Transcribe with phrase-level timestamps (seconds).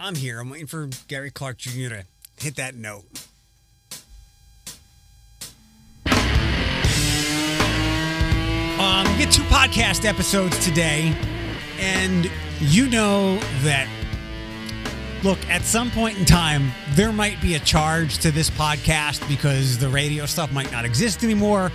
[0.00, 0.40] I'm here.
[0.40, 1.88] I'm waiting for Gary Clark Jr.
[1.88, 2.04] to
[2.38, 3.04] hit that note.
[8.78, 11.16] Um, we get two podcast episodes today,
[11.80, 12.30] and
[12.60, 13.88] you know that.
[15.24, 19.76] Look, at some point in time, there might be a charge to this podcast because
[19.76, 21.72] the radio stuff might not exist anymore.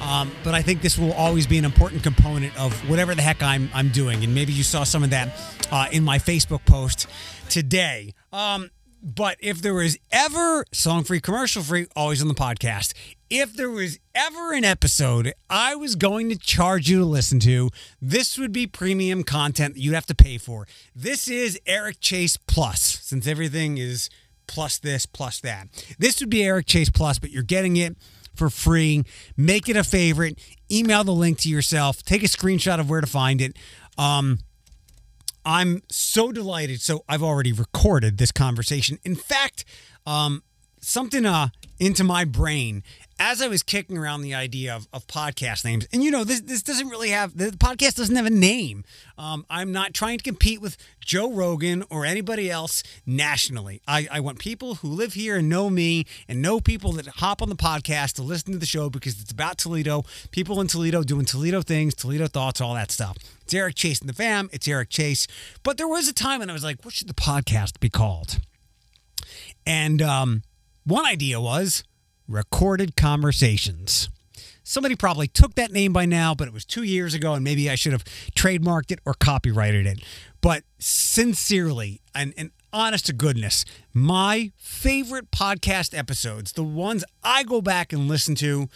[0.00, 3.44] Um, but I think this will always be an important component of whatever the heck
[3.44, 5.28] I'm I'm doing, and maybe you saw some of that
[5.70, 7.06] uh, in my Facebook post
[7.48, 8.14] today.
[8.32, 8.70] Um,
[9.02, 12.92] but if there was ever song free, commercial free, always on the podcast.
[13.28, 17.70] If there was ever an episode I was going to charge you to listen to,
[18.00, 20.66] this would be premium content that you'd have to pay for.
[20.94, 24.10] This is Eric Chase Plus, since everything is
[24.46, 25.68] plus this, plus that.
[25.98, 27.96] This would be Eric Chase Plus, but you're getting it
[28.34, 29.04] for free.
[29.36, 30.38] Make it a favorite.
[30.70, 32.02] Email the link to yourself.
[32.02, 33.56] Take a screenshot of where to find it.
[33.96, 34.40] Um,
[35.44, 36.80] I'm so delighted.
[36.80, 38.98] So I've already recorded this conversation.
[39.04, 39.64] In fact,
[40.06, 40.42] um,
[40.80, 42.82] something uh, into my brain
[43.20, 46.40] as I was kicking around the idea of, of podcast names, and you know, this
[46.40, 48.82] this doesn't really have the podcast doesn't have a name.
[49.18, 53.82] Um, I'm not trying to compete with Joe Rogan or anybody else nationally.
[53.86, 57.42] I, I want people who live here and know me and know people that hop
[57.42, 61.02] on the podcast to listen to the show because it's about Toledo, people in Toledo
[61.02, 63.18] doing Toledo things, Toledo thoughts, all that stuff.
[63.42, 64.48] It's Eric Chase and the fam.
[64.50, 65.26] It's Eric Chase.
[65.62, 68.40] But there was a time when I was like, what should the podcast be called?
[69.66, 70.42] And um,
[70.84, 71.84] one idea was
[72.30, 74.08] Recorded Conversations.
[74.62, 77.68] Somebody probably took that name by now, but it was two years ago, and maybe
[77.68, 78.04] I should have
[78.36, 80.00] trademarked it or copyrighted it.
[80.40, 87.60] But sincerely, and, and honest to goodness, my favorite podcast episodes, the ones I go
[87.60, 88.68] back and listen to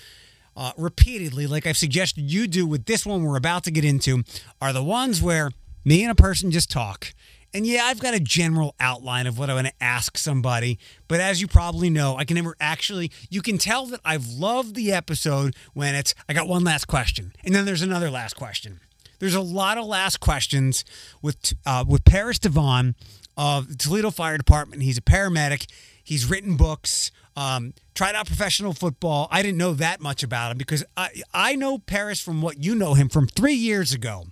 [0.56, 4.24] uh, repeatedly, like I've suggested you do with this one we're about to get into,
[4.60, 5.52] are the ones where
[5.84, 7.14] me and a person just talk.
[7.54, 11.20] And yeah, I've got a general outline of what I want to ask somebody, but
[11.20, 13.12] as you probably know, I can never actually.
[13.30, 17.32] You can tell that I've loved the episode when it's I got one last question,
[17.44, 18.80] and then there's another last question.
[19.20, 20.84] There's a lot of last questions
[21.22, 22.96] with uh, with Paris Devon
[23.36, 24.82] of the Toledo Fire Department.
[24.82, 25.70] He's a paramedic.
[26.02, 27.12] He's written books.
[27.36, 29.28] Um, tried out professional football.
[29.30, 32.74] I didn't know that much about him because I I know Paris from what you
[32.74, 34.26] know him from three years ago.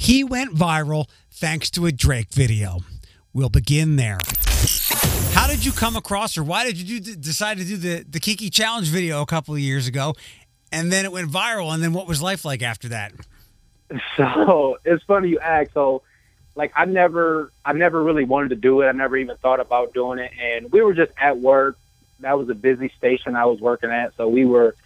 [0.00, 2.78] He went viral thanks to a Drake video.
[3.34, 4.16] We'll begin there.
[5.34, 8.18] How did you come across, or why did you do, decide to do the the
[8.18, 10.14] Kiki Challenge video a couple of years ago,
[10.72, 11.74] and then it went viral?
[11.74, 13.12] And then what was life like after that?
[14.16, 15.72] So it's funny you ask.
[15.74, 16.00] So,
[16.54, 18.86] like, I never, I never really wanted to do it.
[18.86, 20.30] I never even thought about doing it.
[20.40, 21.76] And we were just at work.
[22.20, 24.76] That was a busy station I was working at, so we were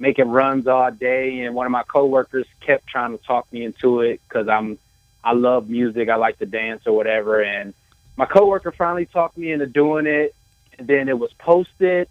[0.00, 1.40] making runs all day.
[1.40, 4.78] And one of my coworkers kept trying to talk me into it because I'm,
[5.22, 6.08] I love music.
[6.08, 7.42] I like to dance or whatever.
[7.42, 7.74] And
[8.16, 10.34] my coworker finally talked me into doing it.
[10.78, 12.08] And then it was posted.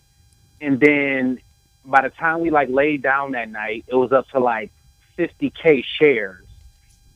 [0.61, 1.39] And then
[1.83, 4.71] by the time we like laid down that night, it was up to like
[5.17, 6.45] 50k shares.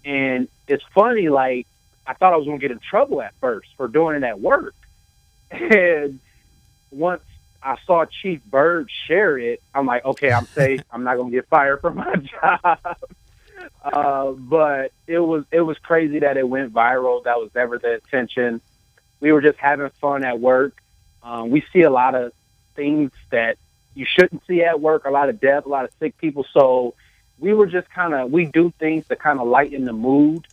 [0.03, 1.67] And it's funny, like
[2.05, 4.75] I thought I was gonna get in trouble at first for doing it at work.
[5.51, 6.19] And
[6.89, 7.21] once
[7.63, 10.81] I saw Chief Byrd share it, I'm like, okay, I'm safe.
[10.91, 12.97] I'm not gonna get fired from my job.
[13.83, 17.23] Uh, but it was it was crazy that it went viral.
[17.23, 18.61] That was never the intention.
[19.19, 20.81] We were just having fun at work.
[21.21, 22.33] Um, we see a lot of
[22.75, 23.57] things that
[23.93, 25.05] you shouldn't see at work.
[25.05, 26.45] A lot of death, a lot of sick people.
[26.53, 26.95] So
[27.39, 30.45] we were just kind of we do things to kind of lighten the mood.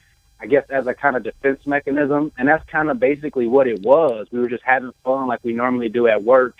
[0.42, 3.82] I guess as a kind of defense mechanism, and that's kind of basically what it
[3.82, 4.26] was.
[4.30, 6.56] We were just having fun like we normally do at work,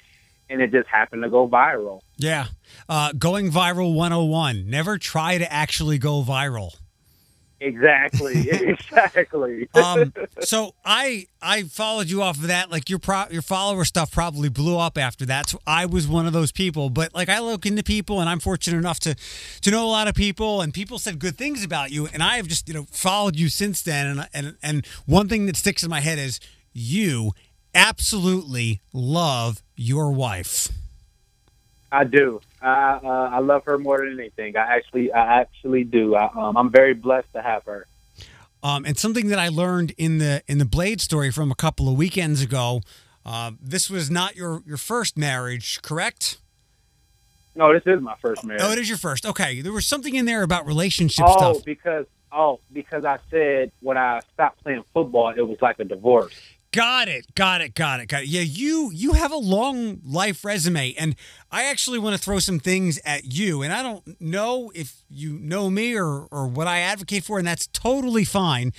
[0.50, 2.00] and it just happened to go viral.
[2.18, 2.46] Yeah.
[2.88, 4.68] Uh, going viral 101.
[4.68, 6.74] Never try to actually go viral.
[7.60, 8.48] Exactly.
[8.50, 9.68] exactly.
[9.74, 12.70] um, so I I followed you off of that.
[12.70, 15.50] Like your pro, your follower stuff probably blew up after that.
[15.50, 16.88] So I was one of those people.
[16.88, 19.14] But like I look into people, and I'm fortunate enough to
[19.60, 22.36] to know a lot of people, and people said good things about you, and I
[22.36, 24.06] have just you know followed you since then.
[24.06, 26.40] And and and one thing that sticks in my head is
[26.72, 27.32] you
[27.74, 30.68] absolutely love your wife.
[31.92, 32.40] I do.
[32.62, 34.56] I uh, I love her more than anything.
[34.56, 36.14] I actually I actually do.
[36.14, 37.86] I, um, I'm very blessed to have her.
[38.62, 41.88] Um, and something that I learned in the in the Blade story from a couple
[41.88, 42.82] of weekends ago.
[43.24, 46.38] Uh, this was not your your first marriage, correct?
[47.54, 48.62] No, this is my first marriage.
[48.64, 49.26] Oh, it is your first.
[49.26, 51.64] Okay, there was something in there about relationship oh, stuff.
[51.64, 56.34] because oh, because I said when I stopped playing football, it was like a divorce.
[56.72, 57.34] Got it.
[57.34, 57.74] Got it.
[57.74, 58.06] Got it.
[58.06, 58.28] Got it.
[58.28, 61.16] Yeah, you you have a long life resume, and
[61.50, 63.62] I actually want to throw some things at you.
[63.62, 67.46] And I don't know if you know me or or what I advocate for, and
[67.46, 68.72] that's totally fine.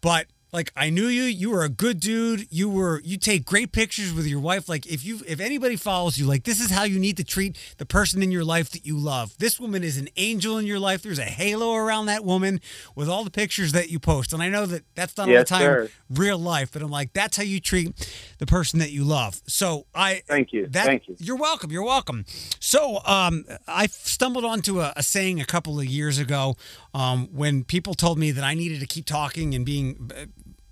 [0.00, 1.24] But like I knew you.
[1.24, 2.46] You were a good dude.
[2.50, 4.68] You were you take great pictures with your wife.
[4.68, 7.58] Like if you if anybody follows you, like this is how you need to treat
[7.78, 9.36] the person in your life that you love.
[9.38, 11.02] This woman is an angel in your life.
[11.02, 12.60] There's a halo around that woman
[12.94, 14.32] with all the pictures that you post.
[14.32, 15.90] And I know that that's not all the time sir.
[16.08, 17.92] real life, but I'm like that's how you treat
[18.38, 19.42] the person that you love.
[19.46, 20.68] So I Thank you.
[20.68, 21.16] that, Thank you.
[21.18, 21.72] You're welcome.
[21.72, 22.24] You're welcome.
[22.60, 26.56] So, um, I stumbled onto a, a saying a couple of years ago
[26.92, 30.10] um, when people told me that I needed to keep talking and being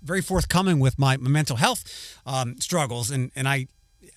[0.03, 1.83] very forthcoming with my, my mental health
[2.25, 3.67] um, struggles, and and I.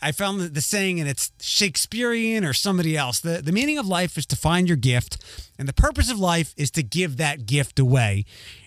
[0.02, 3.20] I found the, the saying, and it's Shakespearean or somebody else.
[3.20, 5.24] The, the meaning of life is to find your gift,
[5.58, 8.26] and the purpose of life is to give that gift away.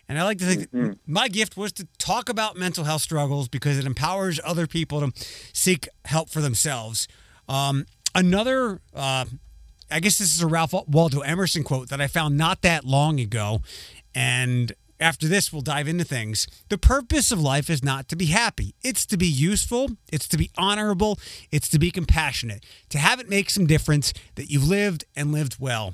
[0.10, 3.48] And I like to think that my gift was to talk about mental health struggles
[3.48, 5.12] because it empowers other people to
[5.54, 7.08] seek help for themselves.
[7.48, 7.86] Um,
[8.16, 9.26] another, uh,
[9.92, 13.20] I guess this is a Ralph Waldo Emerson quote that I found not that long
[13.20, 13.62] ago.
[14.16, 16.48] And after this, we'll dive into things.
[16.70, 20.38] The purpose of life is not to be happy, it's to be useful, it's to
[20.38, 21.20] be honorable,
[21.52, 25.58] it's to be compassionate, to have it make some difference that you've lived and lived
[25.60, 25.94] well.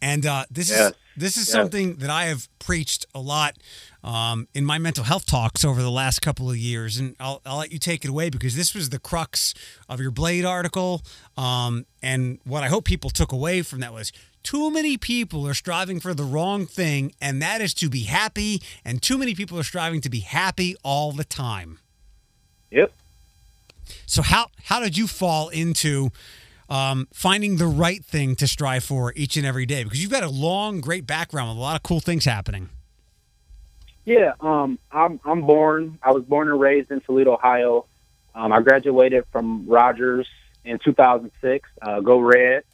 [0.00, 0.76] And uh, this is
[1.16, 1.52] this is Yes.
[1.52, 3.56] something that I have preached a lot
[4.02, 7.58] um, in my mental health talks over the last couple of years, and I'll, I'll
[7.58, 9.54] let you take it away because this was the crux
[9.88, 11.02] of your Blade article.
[11.36, 14.10] Um, and what I hope people took away from that was
[14.44, 18.62] too many people are striving for the wrong thing, and that is to be happy,
[18.84, 21.78] and too many people are striving to be happy all the time.
[22.70, 22.92] Yep.
[24.06, 26.10] So how how did you fall into
[26.68, 29.82] um, finding the right thing to strive for each and every day?
[29.82, 32.68] Because you've got a long, great background with a lot of cool things happening.
[34.04, 35.98] Yeah, um, I'm I'm born.
[36.02, 37.86] I was born and raised in Toledo, Ohio.
[38.34, 40.26] Um, I graduated from Rogers
[40.64, 41.68] in 2006.
[41.80, 42.64] Uh, Go Red.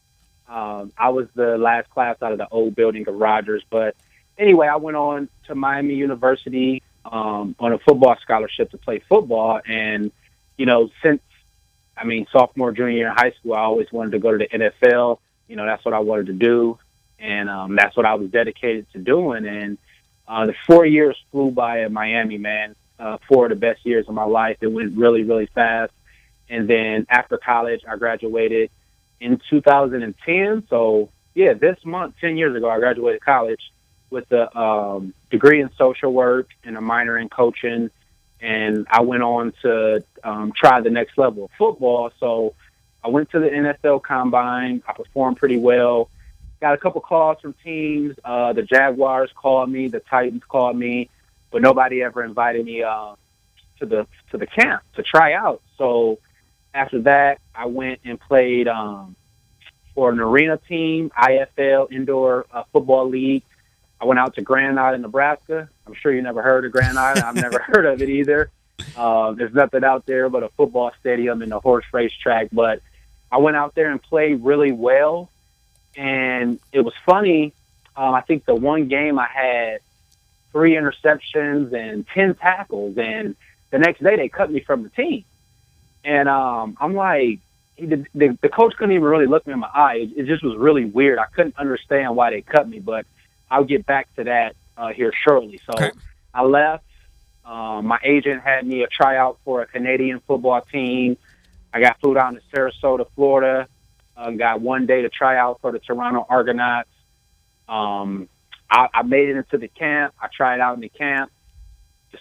[0.50, 3.62] Um, I was the last class out of the old building of Rogers.
[3.70, 3.94] But
[4.37, 9.61] anyway, I went on to Miami University um, on a football scholarship to play football.
[9.64, 10.11] And
[10.56, 11.23] you know, since
[11.97, 14.49] I mean sophomore, junior year in high school, I always wanted to go to the
[14.49, 15.19] NFL.
[15.47, 16.79] You know, that's what I wanted to do,
[17.19, 19.46] and um, that's what I was dedicated to doing.
[19.46, 19.79] And
[20.26, 22.75] uh, the four years flew by in Miami, man.
[22.99, 24.58] Uh, four of the best years of my life.
[24.61, 25.91] It went really, really fast.
[26.50, 28.70] And then after college, I graduated
[29.20, 30.67] in 2010.
[30.69, 33.72] So yeah, this month, 10 years ago, I graduated college
[34.11, 37.90] with a um, degree in social work and a minor in coaching.
[38.40, 42.11] And I went on to um, try the next level of football.
[42.19, 42.55] So
[43.05, 44.82] I went to the NFL Combine.
[44.88, 46.11] I performed pretty well
[46.61, 48.17] got a couple calls from teams.
[48.25, 51.08] Uh, the Jaguars called me, the Titans called me,
[51.50, 53.14] but nobody ever invited me uh,
[53.78, 55.62] to the to the camp to try out.
[55.78, 56.19] So
[56.75, 59.17] after that, I went and played um,
[59.94, 63.43] for an arena team, IFL Indoor uh, Football League.
[64.00, 65.69] I went out to Grand Island, Nebraska.
[65.87, 67.25] I'm sure you never heard of Grand Island.
[67.25, 68.50] I've never heard of it either.
[68.96, 72.49] Uh, there's nothing out there but a football stadium and a horse race track.
[72.50, 72.81] But
[73.31, 75.31] I went out there and played really well
[75.96, 77.52] and it was funny.
[77.96, 79.81] Um, I think the one game I had
[80.52, 83.37] three interceptions and ten tackles, and
[83.70, 85.25] the next day they cut me from the team.
[86.05, 87.41] And um, I'm like,
[87.76, 89.97] he, the, the, the coach couldn't even really look me in my eye.
[89.97, 91.19] It, it just was really weird.
[91.19, 93.06] I couldn't understand why they cut me, but
[93.50, 95.61] I'll get back to that uh, here shortly.
[95.67, 95.91] So Okay.
[96.32, 96.84] I left.
[97.44, 101.17] Um, my agent had me a tryout for a Canadian football team.
[101.72, 103.67] I got flew down to Sarasota, Florida.
[104.17, 106.89] Uh, got one day to try out for the Toronto Argonauts.
[107.69, 108.29] Um,
[108.70, 110.15] I, I made it into the camp.
[110.20, 111.31] I tried out in the camp.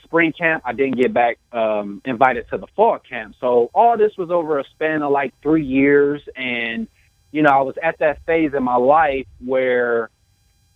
[0.04, 3.36] Spring camp, I didn't get back um, invited to the fall camp.
[3.40, 6.88] So all this was over a span of like three years, and
[7.32, 10.10] you know I was at that phase in my life where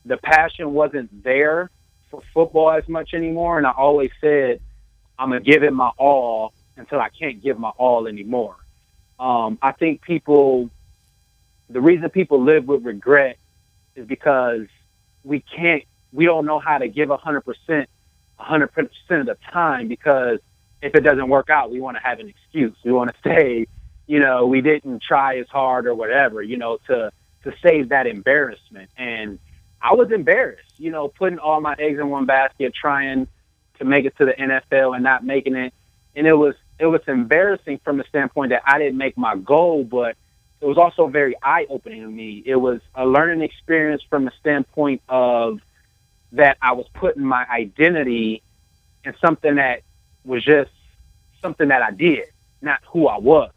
[0.05, 1.70] the passion wasn't there
[2.10, 4.60] for football as much anymore, and I always said
[5.17, 8.55] I'm gonna give it my all until I can't give my all anymore.
[9.20, 10.70] Um, I think people
[11.70, 13.38] the reason people live with regret
[13.96, 14.67] is because
[15.24, 17.17] we can't we don't know how to give a
[18.44, 20.40] hundred percent a hundred percent of the time because
[20.82, 22.76] if it doesn't work out we want to have an excuse.
[22.84, 23.68] We want to say
[24.08, 27.12] you know we didn't try as hard or whatever you know to
[27.44, 28.90] to save that embarrassment.
[28.98, 29.40] And
[29.82, 33.28] i was embarrassed you know putting all my eggs in one basket trying
[33.80, 35.74] to make it to the nfl and not making it.
[36.16, 39.84] And it was it was embarrassing from the standpoint that i didn't make my goal
[39.84, 40.16] but
[40.64, 42.42] it was also very eye opening to me.
[42.46, 45.60] It was a learning experience from the standpoint of
[46.34, 48.44] that I was putting my identity
[49.06, 49.82] in something that
[50.25, 50.72] was just
[51.42, 52.25] something that I did,
[52.62, 53.52] not who I was.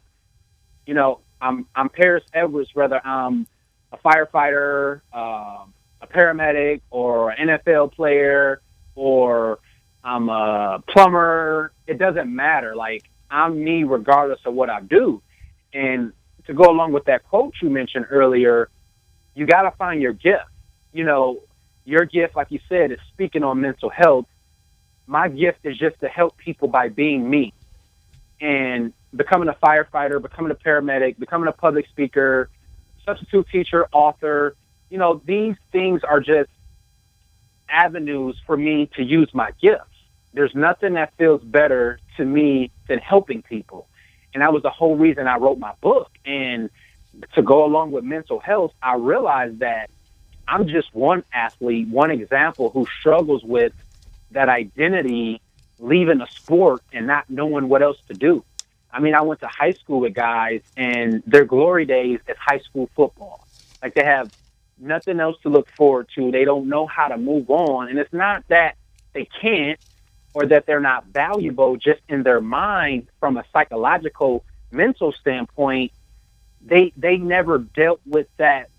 [0.85, 3.47] You know, I'm I'm Paris Edwards, whether I'm
[3.91, 8.61] a firefighter, um, a paramedic, or an NFL player,
[8.95, 9.59] or
[10.03, 11.73] I'm a plumber.
[11.87, 12.75] It doesn't matter.
[12.75, 15.21] Like I'm me regardless of what I do.
[15.73, 16.13] And
[16.45, 18.69] to go along with that quote you mentioned earlier,
[19.35, 20.45] you got to find your gift.
[20.93, 21.43] You know,
[21.87, 24.25] your gift, like you said, is speaking on mental health.
[25.07, 27.53] My gift is just to help people by being me
[28.41, 32.49] and becoming a firefighter, becoming a paramedic, becoming a public speaker,
[33.05, 34.57] substitute teacher, author.
[34.89, 36.49] You know, these things are just
[37.69, 39.85] avenues for me to use my gifts.
[40.33, 43.87] There's nothing that feels better to me than helping people.
[44.33, 46.11] And that was the whole reason I wrote my book.
[46.25, 46.69] And
[47.33, 49.89] to go along with mental health, I realized that
[50.47, 53.73] I'm just one athlete, one example who struggles with
[54.31, 55.41] that identity
[55.79, 58.43] leaving a sport and not knowing what else to do.
[58.91, 62.59] I mean, I went to high school with guys, and their glory days is high
[62.59, 63.45] school football.
[63.83, 64.31] Like they have
[64.79, 66.31] nothing else to look forward to.
[66.31, 67.89] They don't know how to move on.
[67.89, 68.75] And it's not that
[69.13, 69.79] they can't
[70.33, 75.91] or that they're not valuable, just in their mind from a psychological, mental standpoint,
[76.61, 78.69] they they never dealt with that,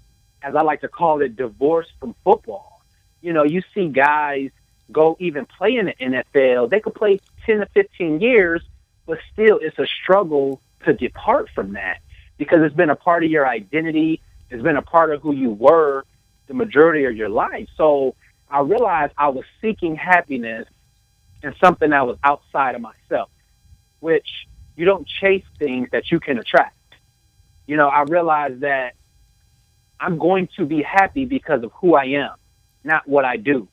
[0.43, 2.83] as I like to call it, divorce from football.
[3.21, 4.51] You know, you see guys
[4.91, 6.71] go even play in the NFL.
[6.71, 8.63] They could play 10 to 15 years,
[9.07, 11.99] but still it's a struggle to depart from that
[12.39, 14.21] because it's been a part of your identity.
[14.51, 16.05] It's been a part of who you were
[16.47, 17.69] the majority of your life.
[17.77, 18.15] So
[18.51, 20.67] I realized I was seeking happiness
[21.43, 23.31] in something that was outside of myself,
[24.01, 24.27] which
[24.77, 26.75] you don't chase things that you can attract.
[27.67, 28.95] You know, I realized that
[30.01, 32.35] I'm going to be happy because of who I am,
[32.85, 33.69] not what I do.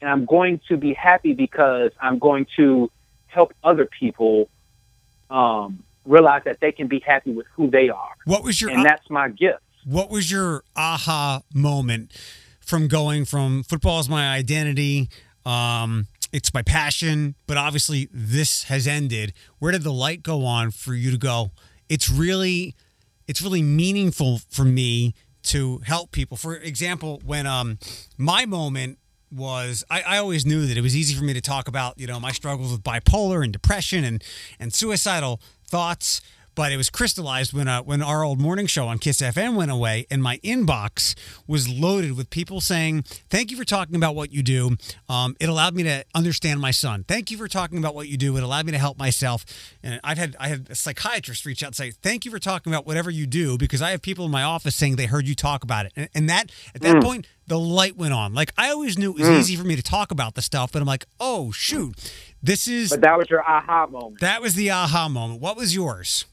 [0.00, 2.90] And I'm going to be happy because I'm going to
[3.26, 4.48] help other people
[5.30, 8.12] um, realize that they can be happy with who they are.
[8.24, 9.60] What was your and that's my gift.
[9.84, 12.12] What was your aha moment
[12.60, 15.08] from going from football is my identity,
[15.44, 19.32] um, it's my passion, but obviously this has ended.
[19.58, 21.50] Where did the light go on for you to go?
[21.88, 22.76] It's really,
[23.26, 26.36] it's really meaningful for me to help people.
[26.36, 27.78] For example, when um
[28.16, 28.98] my moment
[29.32, 32.06] was I, I always knew that it was easy for me to talk about, you
[32.06, 34.22] know, my struggles with bipolar and depression and
[34.58, 36.20] and suicidal thoughts
[36.60, 39.70] but it was crystallized when uh, when our old morning show on Kiss FM went
[39.70, 41.14] away, and my inbox
[41.46, 44.76] was loaded with people saying, "Thank you for talking about what you do.
[45.08, 47.06] Um, it allowed me to understand my son.
[47.08, 48.36] Thank you for talking about what you do.
[48.36, 49.46] It allowed me to help myself."
[49.82, 52.70] And I've had I had a psychiatrist reach out and say, "Thank you for talking
[52.70, 55.34] about whatever you do," because I have people in my office saying they heard you
[55.34, 57.02] talk about it, and, and that at that mm.
[57.02, 58.34] point the light went on.
[58.34, 59.38] Like I always knew it was mm.
[59.38, 61.94] easy for me to talk about the stuff, but I'm like, oh shoot,
[62.42, 62.90] this is.
[62.90, 64.20] But that was your aha moment.
[64.20, 65.40] That was the aha moment.
[65.40, 66.26] What was yours?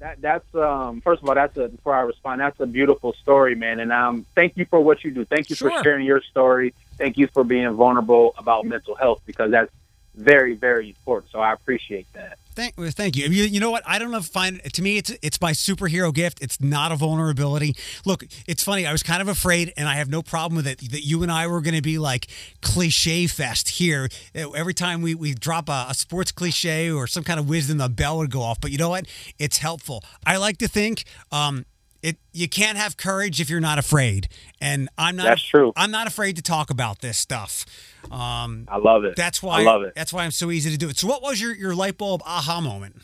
[0.00, 3.54] That that's um first of all that's a before I respond that's a beautiful story
[3.54, 3.80] man.
[3.80, 5.24] And um thank you for what you do.
[5.24, 5.70] Thank you sure.
[5.70, 6.74] for sharing your story.
[6.96, 9.70] Thank you for being vulnerable about mental health because that's
[10.14, 11.30] very very important.
[11.30, 13.26] So I appreciate that Thank, thank you.
[13.26, 13.44] you.
[13.44, 13.82] You know what?
[13.86, 14.20] I don't know.
[14.20, 16.42] Find to me, it's it's my superhero gift.
[16.42, 17.76] It's not a vulnerability.
[18.04, 18.86] Look, it's funny.
[18.86, 20.90] I was kind of afraid, and I have no problem with it.
[20.90, 22.26] That you and I were going to be like
[22.60, 24.08] cliche fest here.
[24.34, 27.88] Every time we we drop a, a sports cliche or some kind of wisdom, the
[27.88, 28.60] bell would go off.
[28.60, 29.06] But you know what?
[29.38, 30.02] It's helpful.
[30.26, 31.04] I like to think.
[31.30, 31.66] Um,
[32.02, 34.28] it you can't have courage if you're not afraid.
[34.60, 35.72] And i'm not that's true.
[35.76, 37.66] I'm not afraid to talk about this stuff.
[38.10, 39.16] Um, i love it.
[39.16, 39.94] that's why i love it.
[39.94, 40.98] that's why i'm so easy to do it.
[40.98, 42.96] So what was your your light bulb aha moment?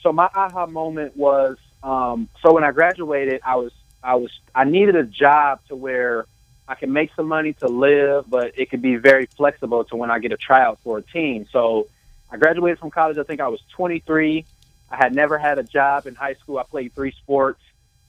[0.00, 4.64] So my aha moment was um, so when i graduated i was i was i
[4.64, 6.26] needed a job to where
[6.66, 10.10] i can make some money to live but it could be very flexible to when
[10.10, 11.46] i get a tryout for a team.
[11.52, 11.88] So
[12.30, 13.18] i graduated from college.
[13.18, 14.44] I think i was 23
[14.90, 16.58] I had never had a job in high school.
[16.58, 17.60] I played three sports.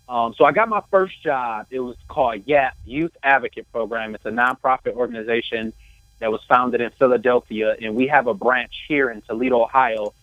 [0.09, 1.67] Um, so I got my first job.
[1.69, 4.15] It was called YAP, Youth Advocate Program.
[4.15, 5.71] It's a nonprofit organization
[6.17, 10.13] that was founded in Philadelphia, and we have a branch here in Toledo, Ohio.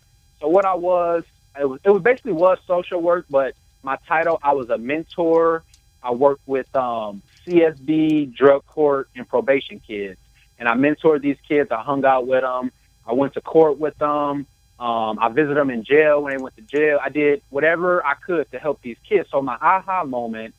[0.40, 1.22] So what I was,
[1.58, 5.62] it was, it was basically was social work, but my title, I was a mentor.
[6.02, 10.18] I worked with um, CSB, drug court, and probation kids,
[10.58, 11.70] and I mentored these kids.
[11.70, 12.72] I hung out with them.
[13.06, 14.46] I went to court with them.
[14.78, 16.98] Um, I visited them in jail when they went to jail.
[17.02, 19.28] I did whatever I could to help these kids.
[19.30, 20.54] So my aha moment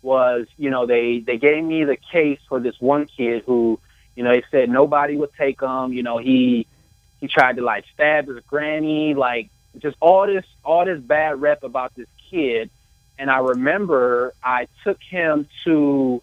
[0.00, 3.78] was, you know, they they gave me the case for this one kid who,
[4.16, 5.92] you know, they said nobody would take him.
[5.92, 6.66] You know, he
[7.20, 11.62] he tried to like stab his granny, like just all this all this bad rep
[11.62, 12.70] about this kid.
[13.18, 16.22] And I remember I took him to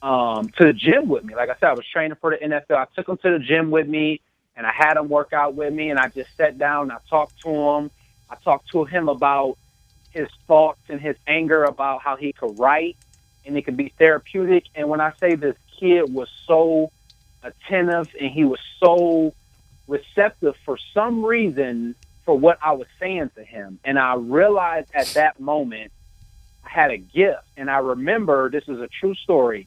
[0.00, 1.34] um to the gym with me.
[1.34, 2.76] Like I said, I was training for the NFL.
[2.76, 4.22] I took him to the gym with me
[4.58, 6.98] and I had him work out with me, and I just sat down and I
[7.08, 7.90] talked to him.
[8.28, 9.56] I talked to him about
[10.10, 12.96] his thoughts and his anger about how he could write
[13.46, 14.64] and it could be therapeutic.
[14.74, 16.90] And when I say this kid was so
[17.42, 19.32] attentive and he was so
[19.86, 23.78] receptive for some reason for what I was saying to him.
[23.84, 25.92] And I realized at that moment
[26.64, 27.44] I had a gift.
[27.56, 29.66] And I remember this is a true story.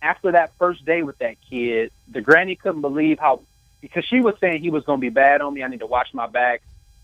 [0.00, 3.40] After that first day with that kid, the granny couldn't believe how
[3.86, 5.62] because she was saying he was going to be bad on me.
[5.62, 6.62] I need to watch my back.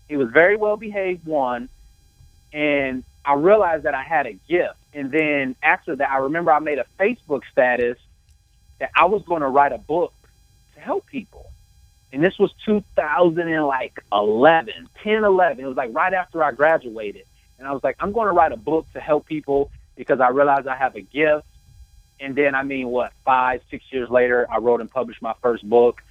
[0.09, 1.69] He was very well behaved, one,
[2.51, 4.75] and I realized that I had a gift.
[4.93, 7.97] And then after that, I remember I made a Facebook status
[8.79, 10.13] that I was going to write a book
[10.75, 11.49] to help people.
[12.11, 15.63] And this was 2011, 10, 11.
[15.63, 17.23] It was like right after I graduated.
[17.57, 20.29] And I was like, I'm going to write a book to help people because I
[20.29, 21.45] realized I have a gift.
[22.19, 25.67] And then, I mean, what, five, six years later, I wrote and published my first
[25.67, 26.01] book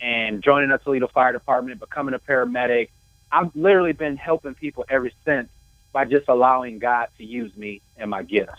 [0.00, 2.90] and joining the Toledo Fire Department, becoming a paramedic.
[3.30, 5.48] I've literally been helping people ever since
[5.92, 8.52] by just allowing God to use me and my gifts.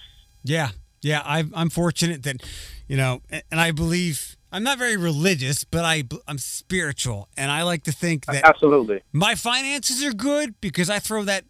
[0.44, 0.70] Yeah,
[1.02, 2.42] yeah, I, I'm fortunate that,
[2.88, 7.64] you know, and I believe I'm not very religious, but I I'm spiritual, and I
[7.64, 11.44] like to think that absolutely my finances are good because I throw that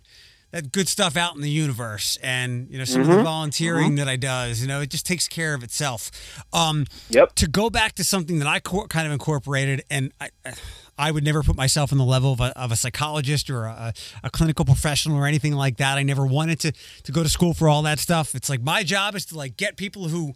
[0.52, 3.02] that good stuff out in the universe, and you know some mm-hmm.
[3.02, 3.26] of the mm-hmm.
[3.26, 3.96] volunteering mm-hmm.
[3.98, 6.12] that I does, you know, it just takes care of itself.
[6.54, 7.36] Um, yep.
[7.36, 10.30] To go back to something that I co- kind of incorporated, and I.
[11.00, 13.94] I would never put myself in the level of a, of a psychologist or a,
[14.24, 16.00] a, clinical professional or anything like that.
[16.00, 16.72] I never wanted to
[17.04, 18.34] to go to school for all that stuff.
[18.34, 20.34] It's like my job is to like get people who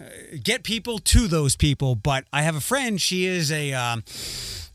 [0.00, 0.04] uh,
[0.42, 1.94] get people to those people.
[1.94, 2.98] But I have a friend.
[2.98, 4.02] She is a um,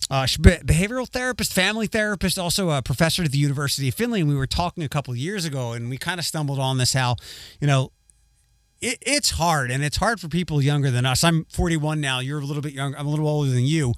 [0.10, 4.22] uh, behavioral therapist, family therapist, also a professor at the University of Findlay.
[4.22, 6.94] And we were talking a couple years ago, and we kind of stumbled on this
[6.94, 7.16] how,
[7.60, 7.92] you know,
[8.82, 11.24] it, it's hard, and it's hard for people younger than us.
[11.24, 12.20] I'm 41 now.
[12.20, 12.98] You're a little bit younger.
[12.98, 13.94] I'm a little older than you.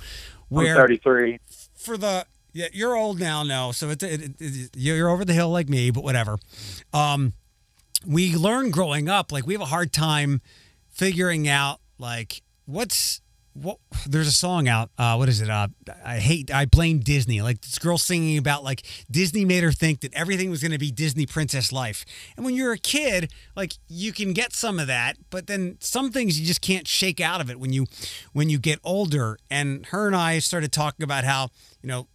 [0.50, 1.40] Where I'm 33.
[1.76, 3.74] For the yeah, you're old now, no.
[3.74, 6.38] So it's it, it, you're over the hill like me, but whatever.
[6.94, 7.34] Um,
[8.08, 10.42] we learn growing up, like we have a hard time
[10.90, 13.20] figuring out like what's
[13.56, 15.50] what there's a song out uh what is it?
[15.50, 15.68] Uh
[16.04, 17.42] i hate i blame disney.
[17.42, 20.78] Like this girl singing about like disney made her think that everything was going to
[20.78, 22.06] be disney princess life.
[22.36, 26.12] And when you're a kid like you can get some of that but then some
[26.12, 27.86] things you just can't shake out of it when you
[28.34, 29.38] when you get older.
[29.50, 31.50] And her and i started talking about how
[31.82, 32.08] you know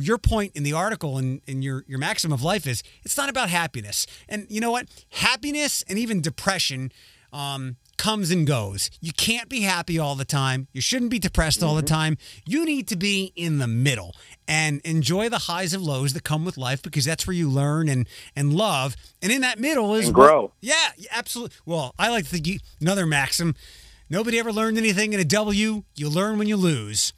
[0.00, 3.28] your point in the article and in your your maxim of life is it's not
[3.28, 4.04] about happiness.
[4.28, 4.88] And you know what?
[5.10, 6.90] Happiness and even depression
[7.32, 8.90] um comes and goes.
[9.00, 10.68] You can't be happy all the time.
[10.72, 11.94] You shouldn't be depressed all the mm-hmm.
[11.94, 12.18] time.
[12.46, 14.14] You need to be in the middle
[14.46, 17.88] and enjoy the highs and lows that come with life because that's where you learn
[17.88, 18.96] and and love.
[19.20, 20.42] And in that middle is and grow.
[20.42, 21.56] What, yeah, absolutely.
[21.66, 23.54] Well, I like to think another maxim.
[24.10, 25.82] Nobody ever learned anything in a W.
[25.94, 27.12] You learn when you lose.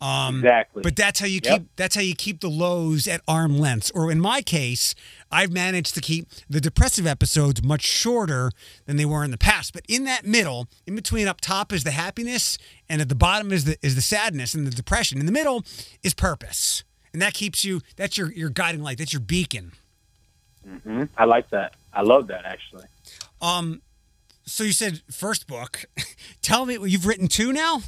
[0.00, 0.82] Um, exactly.
[0.82, 1.60] But that's how you yep.
[1.60, 3.90] keep that's how you keep the lows at arm length.
[3.94, 4.94] Or in my case,
[5.34, 8.52] I've managed to keep the depressive episodes much shorter
[8.86, 9.72] than they were in the past.
[9.72, 12.56] But in that middle, in between up top is the happiness,
[12.88, 15.18] and at the bottom is the is the sadness and the depression.
[15.18, 15.64] In the middle
[16.04, 17.80] is purpose, and that keeps you.
[17.96, 18.98] That's your your guiding light.
[18.98, 19.72] That's your beacon.
[20.66, 21.04] Mm-hmm.
[21.18, 21.74] I like that.
[21.92, 22.84] I love that actually.
[23.42, 23.82] Um,
[24.46, 25.86] so you said first book.
[26.42, 27.82] Tell me, you've written two now.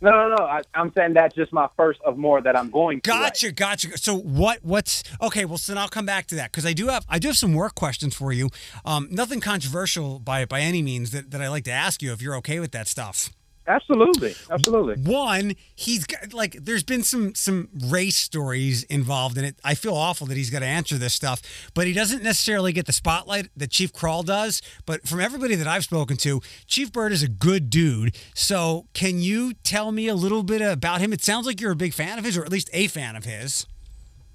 [0.00, 0.44] No, no, no.
[0.44, 3.08] I, am saying that's just my first of more that I'm going to.
[3.08, 3.98] Gotcha, gotcha.
[3.98, 4.60] So what?
[4.62, 5.44] What's okay?
[5.44, 7.36] Well, so then I'll come back to that because I do have I do have
[7.36, 8.48] some work questions for you.
[8.84, 12.22] Um, nothing controversial by by any means that, that I like to ask you if
[12.22, 13.30] you're okay with that stuff.
[13.68, 14.94] Absolutely, absolutely.
[15.02, 19.56] One, he's got like there's been some some race stories involved in it.
[19.62, 21.42] I feel awful that he's got to answer this stuff,
[21.74, 24.62] but he doesn't necessarily get the spotlight that Chief Kral does.
[24.86, 28.16] But from everybody that I've spoken to, Chief Byrd is a good dude.
[28.34, 31.12] So, can you tell me a little bit about him?
[31.12, 33.26] It sounds like you're a big fan of his, or at least a fan of
[33.26, 33.66] his.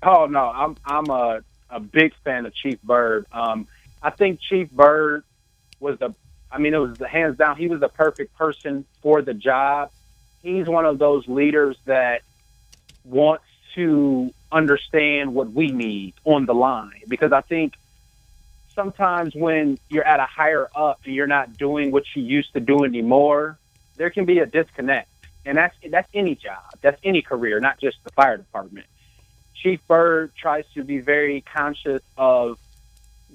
[0.04, 1.41] Oh no, I'm I'm a
[1.72, 3.26] a big fan of Chief Byrd.
[3.32, 3.67] Um,
[4.04, 5.24] I think Chief Byrd
[5.80, 6.13] was the
[6.53, 7.57] I mean, it was hands down.
[7.57, 9.89] He was the perfect person for the job.
[10.43, 12.21] He's one of those leaders that
[13.03, 17.73] wants to understand what we need on the line because I think
[18.75, 22.59] sometimes when you're at a higher up and you're not doing what you used to
[22.59, 23.57] do anymore,
[23.97, 25.09] there can be a disconnect.
[25.45, 28.85] And that's that's any job, that's any career, not just the fire department.
[29.55, 32.59] Chief Byrd tries to be very conscious of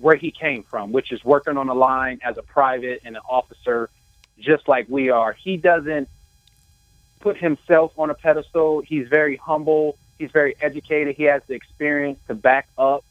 [0.01, 3.23] where he came from, which is working on the line as a private and an
[3.29, 3.91] officer,
[4.39, 5.33] just like we are.
[5.33, 6.09] He doesn't
[7.21, 8.81] put himself on a pedestal.
[8.81, 9.97] He's very humble.
[10.19, 11.17] He's very educated.
[11.17, 13.05] He has the experience to back up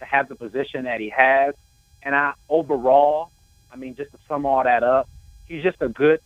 [0.00, 1.54] to have the position that he has.
[2.02, 3.30] And I overall,
[3.72, 5.08] I mean, just to sum all that up,
[5.46, 6.20] he's just a good,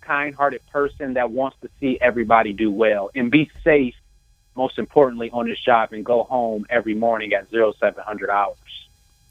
[0.00, 3.94] kind-hearted person that wants to see everybody do well and be safe.
[4.56, 8.87] Most importantly, on his job and go home every morning at zero seven hundred hours.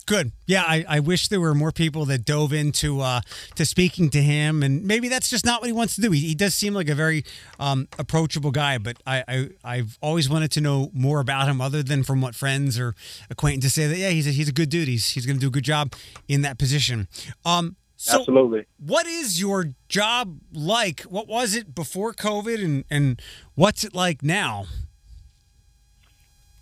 [0.08, 0.32] Good.
[0.46, 3.20] Yeah, I, I wish there were more people that dove into uh,
[3.56, 6.12] to speaking to him, and maybe that's just not what he wants to do.
[6.12, 7.26] He, he does seem like a very
[7.60, 11.82] um, approachable guy, but I, I I've always wanted to know more about him, other
[11.82, 12.94] than from what friends or
[13.28, 14.88] acquaintances say that yeah, he's a, he's a good dude.
[14.88, 15.92] He's he's going to do a good job
[16.26, 17.06] in that position.
[17.44, 18.64] Um, so Absolutely.
[18.78, 21.02] what is your job like?
[21.02, 23.20] What was it before COVID, and and
[23.56, 24.64] what's it like now?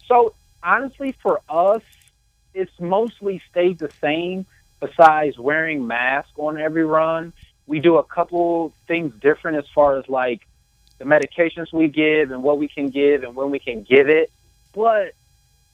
[0.09, 1.83] So honestly, for us,
[2.57, 4.47] it's mostly stayed the same.
[4.81, 7.33] Besides wearing masks on every run,
[7.66, 10.47] we do a couple things different as far as like
[10.99, 14.31] the medications we give and what we can give and when we can give it.
[14.75, 15.14] But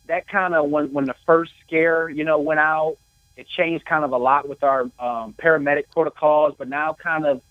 [0.07, 2.97] that kind of when when the first scare you know went out,
[3.37, 6.55] it changed kind of a lot with our um, paramedic protocols.
[6.57, 7.43] But now kind of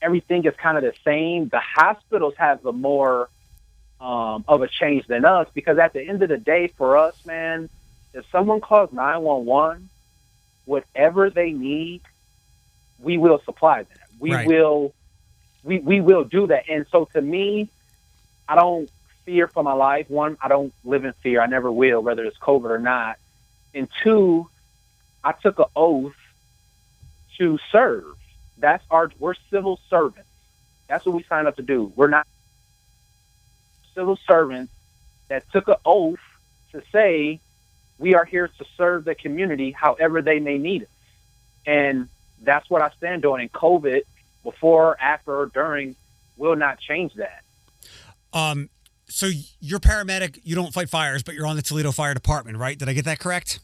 [0.00, 1.48] everything is kind of the same.
[1.48, 3.28] The hospitals have a more
[4.00, 7.14] um, of a change than us because at the end of the day, for us,
[7.26, 7.68] man,
[8.14, 9.90] if someone calls 911,
[10.64, 12.00] whatever they need,
[12.98, 14.08] we will supply that.
[14.18, 14.46] We Right.
[14.46, 14.94] will,
[15.62, 16.68] we, we will do that.
[16.68, 17.68] And so to me,
[18.48, 18.88] I don't
[19.24, 20.08] fear for my life.
[20.08, 21.40] One, I don't live in fear.
[21.40, 23.18] I never will, whether it's COVID or not.
[23.74, 24.48] And two,
[25.22, 26.14] I took an oath
[27.38, 28.14] to serve.
[28.58, 30.28] That's our, we're civil servants.
[30.88, 31.92] That's what we signed up to do.
[31.96, 32.26] We're not
[33.94, 34.72] civil servants
[35.28, 36.20] that took an oath
[36.72, 37.40] to say
[37.98, 40.88] we are here to serve the community however they may need us.
[41.66, 42.08] And
[42.42, 43.40] that's what I stand on.
[43.40, 44.02] And COVID,
[44.42, 45.96] before, after, or during,
[46.36, 47.42] will not change that.
[48.32, 48.68] Um,
[49.08, 49.30] so
[49.60, 50.40] you're paramedic.
[50.42, 52.78] You don't fight fires, but you're on the Toledo Fire Department, right?
[52.78, 53.60] Did I get that correct?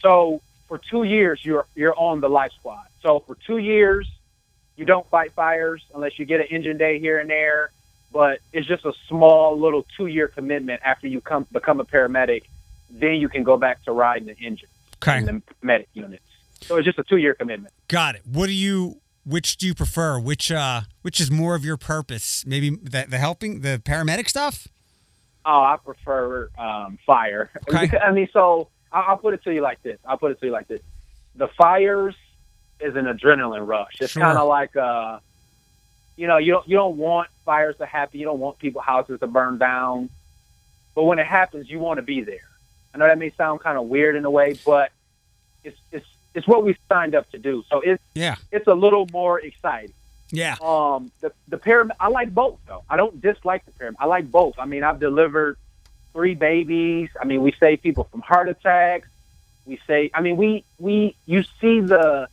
[0.00, 2.86] So for two years, you're you're on the life squad.
[3.02, 4.08] So for two years,
[4.76, 7.72] you don't fight fires unless you get an engine day here and there.
[8.12, 12.44] But it's just a small little two year commitment after you come become a paramedic.
[12.90, 14.68] Then you can go back to riding the engine
[15.02, 16.22] Okay, in the medic units.
[16.62, 17.72] So it's just a two year commitment.
[17.88, 18.22] got it.
[18.26, 19.00] What do you?
[19.24, 20.18] Which do you prefer?
[20.18, 22.44] Which uh, which is more of your purpose?
[22.46, 24.66] Maybe the, the helping, the paramedic stuff.
[25.44, 27.50] Oh, I prefer um, fire.
[27.72, 27.96] Okay.
[27.98, 29.98] I mean, so I'll, I'll put it to you like this.
[30.06, 30.80] I'll put it to you like this.
[31.36, 32.14] The fires
[32.80, 33.96] is an adrenaline rush.
[34.00, 34.22] It's Sure.
[34.22, 35.18] kind of like, uh,
[36.16, 38.18] you know, you don't you don't want fires to happen.
[38.20, 40.08] You don't want people houses to burn down.
[40.94, 42.40] But when it happens, you want to be there.
[42.94, 44.90] I know that may sound kind of weird in a way, but
[45.64, 47.64] it's it's it's what we signed up to do.
[47.70, 49.92] So it's Yeah, it's a little more exciting.
[50.30, 50.56] yeah.
[50.60, 52.84] Um, the the param I like both though.
[52.88, 53.94] I don't dislike the param.
[53.98, 54.54] I like both.
[54.58, 55.56] I mean, I've delivered
[56.12, 57.10] three babies.
[57.20, 59.08] I mean, we save people from heart attacks.
[59.66, 62.28] We say, I mean, we we you see the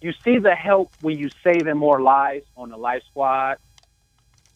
[0.00, 3.56] you see the help when you saving more lives on the life squad,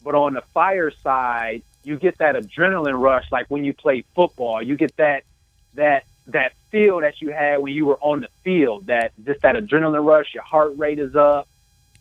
[0.03, 4.61] but on the fire side, you get that adrenaline rush like when you play football.
[4.61, 5.23] You get that
[5.75, 8.87] that that feel that you had when you were on the field.
[8.87, 10.33] That just that adrenaline rush.
[10.33, 11.47] Your heart rate is up.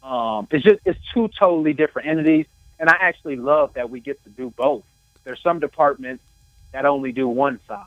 [0.03, 2.47] Um, it's just it's two totally different entities,
[2.79, 4.85] and I actually love that we get to do both.
[5.25, 6.25] There's some departments
[6.73, 7.87] that only do one side,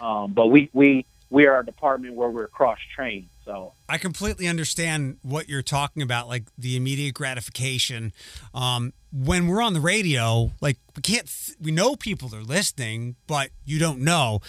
[0.00, 3.28] um, but we we we are a department where we're cross trained.
[3.46, 8.12] So I completely understand what you're talking about, like the immediate gratification.
[8.52, 11.30] Um, when we're on the radio, like we can't,
[11.60, 14.40] we know people are listening, but you don't know.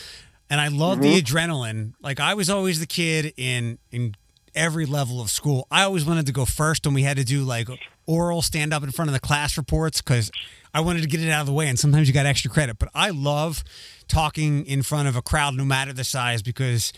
[0.50, 1.94] And I love the adrenaline.
[2.02, 4.16] Like I was always the kid in in
[4.56, 5.68] every level of school.
[5.70, 7.68] I always wanted to go first when we had to do like
[8.08, 10.32] oral stand up in front of the class reports because
[10.74, 11.68] I wanted to get it out of the way.
[11.68, 12.80] And sometimes you got extra credit.
[12.80, 13.64] But I love
[14.08, 16.94] talking in front of a crowd, no matter the size, because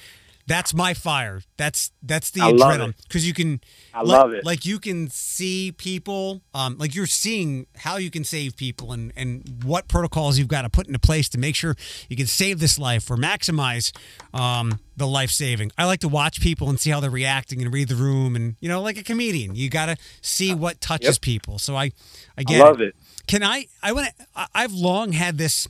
[0.50, 1.42] that's my fire.
[1.58, 3.62] That's that's the I adrenaline because you can.
[3.94, 4.44] I like- love it.
[4.46, 9.14] Like you can see people, um, like you're seeing how you can save people and
[9.16, 11.76] and what protocols you've got to put into place to make sure
[12.10, 13.92] you can save this life or maximize
[14.34, 15.72] um, the life saving.
[15.78, 18.56] I like to watch people and see how they're reacting and read the room and
[18.60, 21.22] you know like a comedian, you got to see what touches Yep.
[21.22, 21.60] people.
[21.60, 21.92] So I
[22.38, 22.96] I I love it.
[23.28, 23.68] can I?
[23.84, 24.48] I want to.
[24.56, 25.68] I've long had this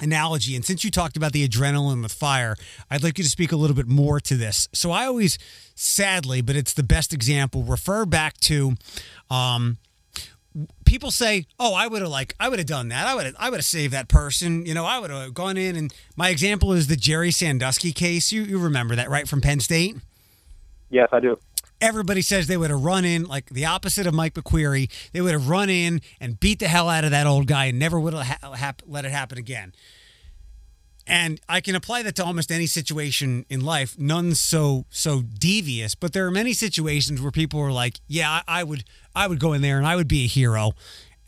[0.00, 2.56] analogy, and since you talked about the adrenaline with fire,
[2.90, 4.68] I'd like you to speak a little bit more to this.
[4.72, 5.38] So I always,
[5.74, 8.74] sadly, but it's the best example, refer back to.
[9.30, 9.78] Um,
[10.84, 13.08] People say, "Oh, I would have like, I would have done that.
[13.08, 14.64] I would I would have saved that person.
[14.64, 18.30] You know, I would have gone in." And my example is the Jerry Sandusky case.
[18.30, 19.96] You you remember that, right, from Penn State?
[20.90, 21.36] Yes, I do.
[21.84, 24.90] Everybody says they would have run in like the opposite of Mike McQueary.
[25.12, 27.78] They would have run in and beat the hell out of that old guy and
[27.78, 29.74] never would have ha- let it happen again.
[31.06, 33.98] And I can apply that to almost any situation in life.
[33.98, 38.60] None so so devious, but there are many situations where people are like, "Yeah, I,
[38.60, 40.72] I would I would go in there and I would be a hero,"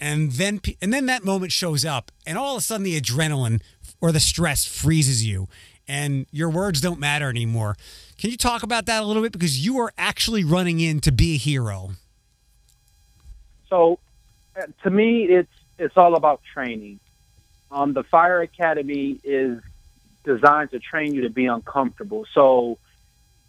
[0.01, 3.61] and then and then that moment shows up, and all of a sudden the adrenaline
[4.01, 5.49] or the stress freezes you,
[5.89, 7.77] and your words don't matter anymore.
[8.19, 9.33] Can you talk about that a little bit?
[9.33, 11.91] Because you are actually running in to be a hero.
[13.69, 13.99] So,
[14.57, 17.01] uh, to me, it's it's all about training.
[17.71, 19.61] Um, the fire academy is
[20.25, 22.25] designed to train you to be uncomfortable.
[22.33, 22.79] So,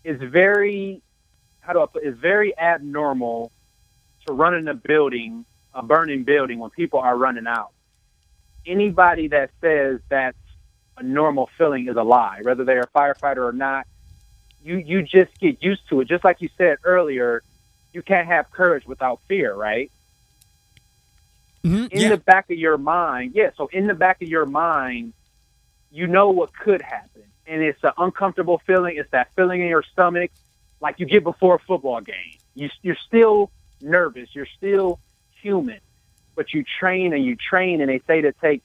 [0.03, 1.01] it's very
[1.61, 2.03] how do I put?
[2.03, 3.51] It's very abnormal
[4.25, 7.71] to run in a building, a burning building, when people are running out.
[8.65, 10.37] Anybody that says that's
[10.97, 13.85] a normal feeling is a lie, whether they're a firefighter or not.
[14.61, 16.07] You you just get used to it.
[16.07, 17.43] Just like you said earlier,
[17.93, 19.91] you can't have courage without fear, right?
[21.65, 21.85] Mm-hmm.
[21.91, 22.09] In Yeah.
[22.09, 23.51] the back of your mind, yeah.
[23.57, 25.13] So in the back of your mind,
[25.91, 28.97] you know what could happen, and it's an uncomfortable feeling.
[28.97, 30.31] It's that feeling in your stomach,
[30.81, 32.39] like you get before a football game.
[32.55, 34.29] You you're still nervous.
[34.33, 34.99] You're still
[35.41, 35.79] human,
[36.35, 38.63] but you train and you train, and they say to take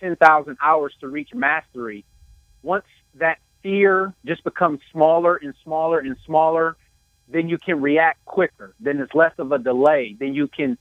[0.00, 2.04] ten thousand hours to reach mastery.
[2.62, 2.84] Once
[3.14, 6.76] that fear just becomes smaller and smaller and smaller,
[7.28, 8.74] then you can react quicker.
[8.80, 10.16] Then it's less of a delay.
[10.18, 10.78] Then you can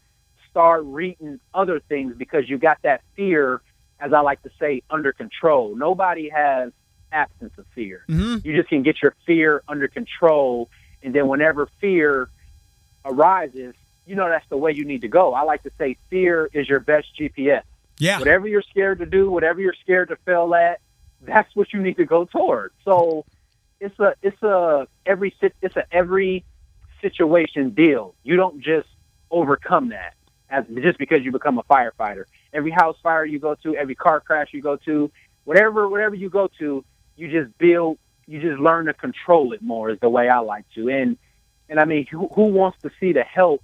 [0.50, 3.62] start reading other things because you got that fear,
[4.00, 5.76] as I like to say, under control.
[5.76, 6.72] Nobody has
[7.12, 8.04] absence of fear.
[8.08, 8.44] Mhm.
[8.44, 10.70] You just can get your fear under control,
[11.04, 12.30] and then whenever fear
[13.06, 15.34] arises, you know that's the way you need to go.
[15.34, 17.64] I like to say fear is your best GPS.
[18.00, 18.20] Yeah.
[18.20, 20.80] Whatever you're scared to do, whatever you're scared to fail at,
[21.22, 22.72] that's what you need to go toward.
[22.86, 23.26] So
[23.80, 26.46] it's a it's a every it's a every
[27.02, 28.16] situation deal.
[28.24, 28.88] You don't just
[29.32, 30.16] overcome that
[30.50, 32.24] as just because you become a firefighter.
[32.54, 35.12] Every house fire you go to, every car crash you go to,
[35.44, 36.84] whatever whatever you go to,
[37.16, 40.66] you just build you just learn to control it more is the way I like
[40.76, 40.90] to.
[40.90, 41.18] And
[41.68, 43.64] and I mean who, who wants to see the help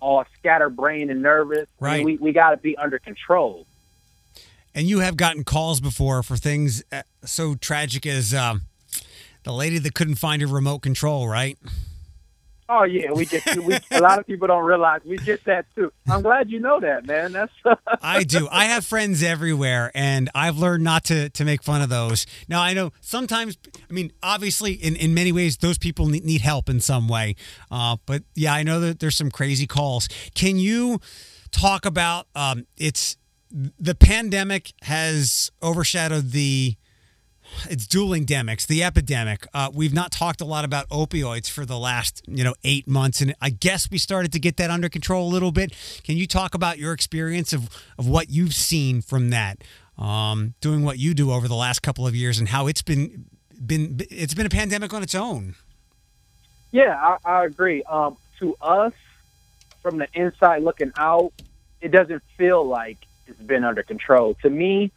[0.00, 1.68] all scatterbrained and nervous?
[1.80, 2.04] I mean, Right.
[2.04, 3.66] we we got to be under control.
[4.74, 8.62] And you have gotten calls before for things uh, so tragic as um,
[9.42, 11.58] the lady that couldn't find her remote control, right?
[12.72, 15.92] Oh yeah, we get we, a lot of people don't realize we get that too.
[16.08, 17.32] I'm glad you know that, man.
[17.32, 17.52] That's
[18.00, 18.48] I do.
[18.48, 22.26] I have friends everywhere, and I've learned not to to make fun of those.
[22.48, 23.58] Now I know sometimes.
[23.88, 27.34] I mean, obviously, in in many ways, those people need, need help in some way.
[27.72, 30.08] Uh, but yeah, I know that there's some crazy calls.
[30.36, 31.00] Can you
[31.50, 32.28] talk about?
[32.36, 33.16] Um, it's
[33.50, 36.76] the pandemic has overshadowed the
[37.68, 39.46] it's dueling demics, the epidemic.
[39.52, 43.20] Uh, we've not talked a lot about opioids for the last, you know, eight months,
[43.20, 45.72] and I guess we started to get that under control a little bit.
[46.04, 49.62] Can you talk about your experience of of what you've seen from that,
[49.98, 53.26] um, doing what you do over the last couple of years, and how it's been
[53.64, 55.54] been it's been a pandemic on its own.
[56.72, 57.82] yeah, I, I agree.
[57.84, 58.92] Um, to us,
[59.82, 61.32] from the inside looking out,
[61.80, 64.34] it doesn't feel like it's been under control.
[64.42, 64.90] To me,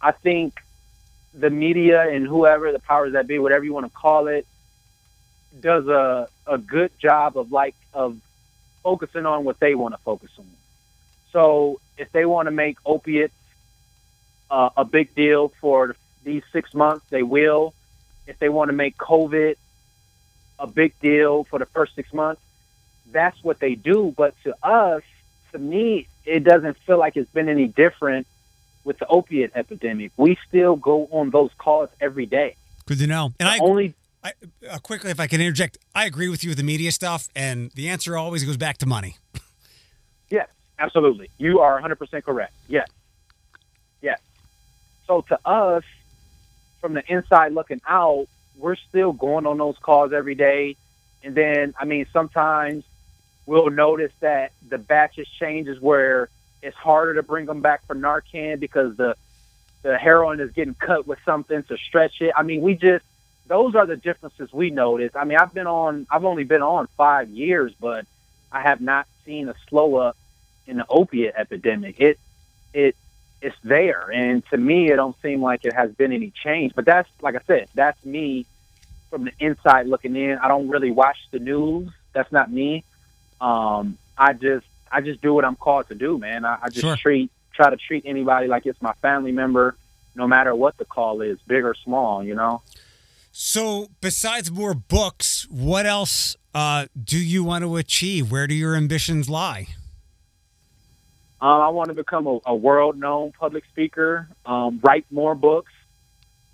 [0.00, 0.60] I think
[1.38, 4.46] the media and whoever the powers that be, whatever you want to call it,
[5.60, 8.16] does a a good job of like of
[8.82, 10.46] focusing on what they want to focus on.
[11.32, 13.34] So if they want to make opiates
[14.50, 17.74] uh, a big deal for these six months, they will.
[18.26, 19.56] If they want to make COVID
[20.58, 22.40] a big deal for the first six months,
[23.10, 24.14] that's what they do.
[24.16, 25.02] But to us,
[25.52, 28.26] to me, it doesn't feel like it's been any different
[28.84, 30.12] with the opiate epidemic.
[30.16, 32.56] We still go on those calls every day.
[32.86, 33.32] Good to know.
[33.40, 34.32] And I, Only I
[34.70, 37.70] uh, quickly, if I can interject, I agree with you with the media stuff, and
[37.72, 39.16] the answer always goes back to money.
[40.30, 41.30] Yes, absolutely.
[41.38, 42.52] You are 100% correct.
[42.66, 42.88] Yes.
[44.00, 44.20] Yes.
[45.06, 45.84] So to us,
[46.80, 50.76] from the inside looking out, we're still going on those calls every day.
[51.22, 52.84] And then, I mean, sometimes
[53.46, 56.28] we'll notice that the batches changes where
[56.64, 59.16] it's harder to bring them back for Narcan because the
[59.82, 62.32] the heroin is getting cut with something to stretch it.
[62.34, 63.04] I mean, we just
[63.46, 65.12] those are the differences we notice.
[65.14, 68.06] I mean, I've been on I've only been on 5 years, but
[68.50, 70.16] I have not seen a slow up
[70.66, 72.00] in the opiate epidemic.
[72.00, 72.18] It
[72.72, 72.96] it
[73.42, 76.74] it's there, and to me, it don't seem like it has been any change.
[76.74, 78.46] But that's like I said, that's me
[79.10, 80.38] from the inside looking in.
[80.38, 81.90] I don't really watch the news.
[82.14, 82.84] That's not me.
[83.38, 86.44] Um, I just I just do what I'm called to do, man.
[86.44, 86.96] I, I just Sure.
[86.96, 89.76] treat try to treat anybody like it's my family member,
[90.14, 92.22] no matter what the call is, big or small.
[92.22, 92.62] You know.
[93.32, 98.30] So, besides more books, what else uh, do you want to achieve?
[98.30, 99.66] Where do your ambitions lie?
[101.40, 105.72] Um, I want to become a, a world-known public speaker, um, write more books,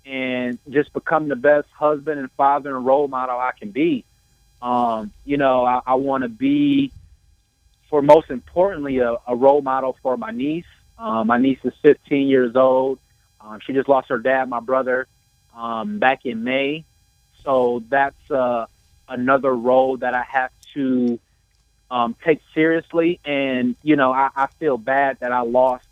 [0.05, 4.03] and just become the best husband and father and role model I can be.
[4.61, 6.91] Um, you know, I, I want to be,
[7.91, 10.65] for most importantly, a, a role model for my niece.
[10.97, 12.99] Um, my niece is 15 years old.
[13.41, 15.07] Um, she just lost her dad, my brother,
[15.55, 16.85] um, back in May.
[17.43, 18.65] So that's uh,
[19.09, 21.19] another role that I have to
[21.89, 23.19] um, take seriously.
[23.25, 25.85] And, you know, I, I feel bad that I lost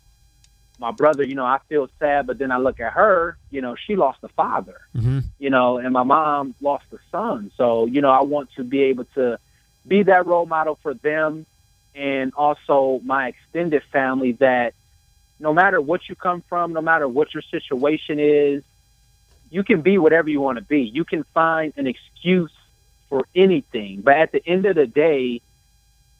[0.78, 1.22] my brother.
[1.22, 4.20] You know, I feel sad, but then I look at her, you know, she lost
[4.22, 5.18] a father, Mm-hmm.
[5.38, 7.50] you know, and my mom lost a son.
[7.58, 9.38] So, you know, I want to be able to
[9.86, 11.44] be that role model for them
[11.94, 14.74] and also my extended family that
[15.38, 18.62] no matter what you come from, no matter what your situation is,
[19.50, 20.82] you can be whatever you want to be.
[20.82, 22.52] You can find an excuse
[23.08, 24.02] for anything.
[24.02, 25.40] But at the end of the day,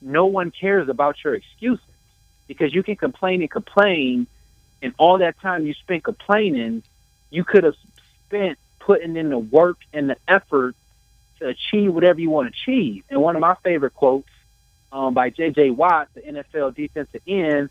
[0.02, 1.84] no one cares about your excuses
[2.48, 4.26] because you can complain and complain,
[4.82, 6.82] and all that time you spent complaining,
[7.30, 7.76] you could have
[8.26, 10.74] spent putting in the work and the effort
[11.38, 13.04] to achieve whatever you want to achieve.
[13.08, 14.28] And one of my favorite quotes
[14.92, 15.70] um, by J.J.
[15.70, 17.70] Watt, the NFL defensive end,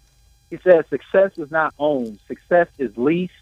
[0.50, 2.20] he says, "Success is not owned.
[2.28, 3.34] Success is leased,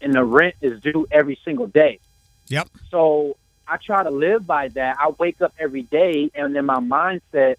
[0.00, 1.98] and the rent is due every single day."
[2.48, 2.68] Yep.
[2.90, 4.96] So I try to live by that.
[4.98, 7.56] I wake up every day, and then my mindset,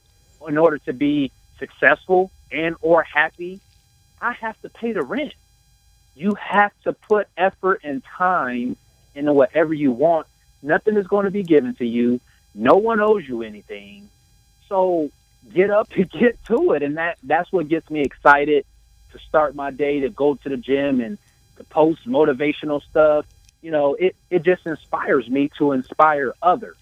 [0.47, 3.59] in order to be successful and or happy,
[4.21, 5.33] I have to pay the rent.
[6.15, 8.75] You have to put effort and time
[9.15, 10.27] into whatever you want.
[10.61, 12.19] Nothing is going to be given to you.
[12.53, 14.09] No one owes you anything.
[14.69, 15.09] So
[15.51, 18.65] get up and get to it, and that that's what gets me excited
[19.11, 21.17] to start my day, to go to the gym and
[21.57, 23.25] to post motivational stuff
[23.63, 26.75] you know, it, it just inspires me to inspire others.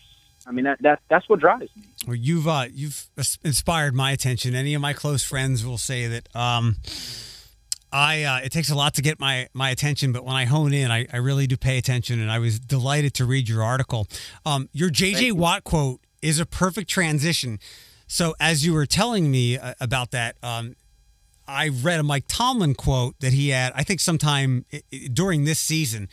[0.48, 1.84] I mean, that, that that's what drives me.
[2.08, 3.08] Well, you've uh, you've
[3.44, 4.56] inspired my attention.
[4.56, 6.78] Any of my close friends will say that um,
[7.94, 10.74] I uh, it takes a lot to get my my attention, but when I hone
[10.74, 12.20] in, I, I really do pay attention.
[12.20, 14.08] And I was delighted to read your article.
[14.44, 15.34] Um, your JJ.
[15.34, 17.60] Watt quote is a perfect transition.
[18.12, 20.76] So as you were telling me uh, about that, um,
[21.48, 24.66] I read a Mike Tomlin quote that he had, I think, sometime
[25.14, 26.10] during this season,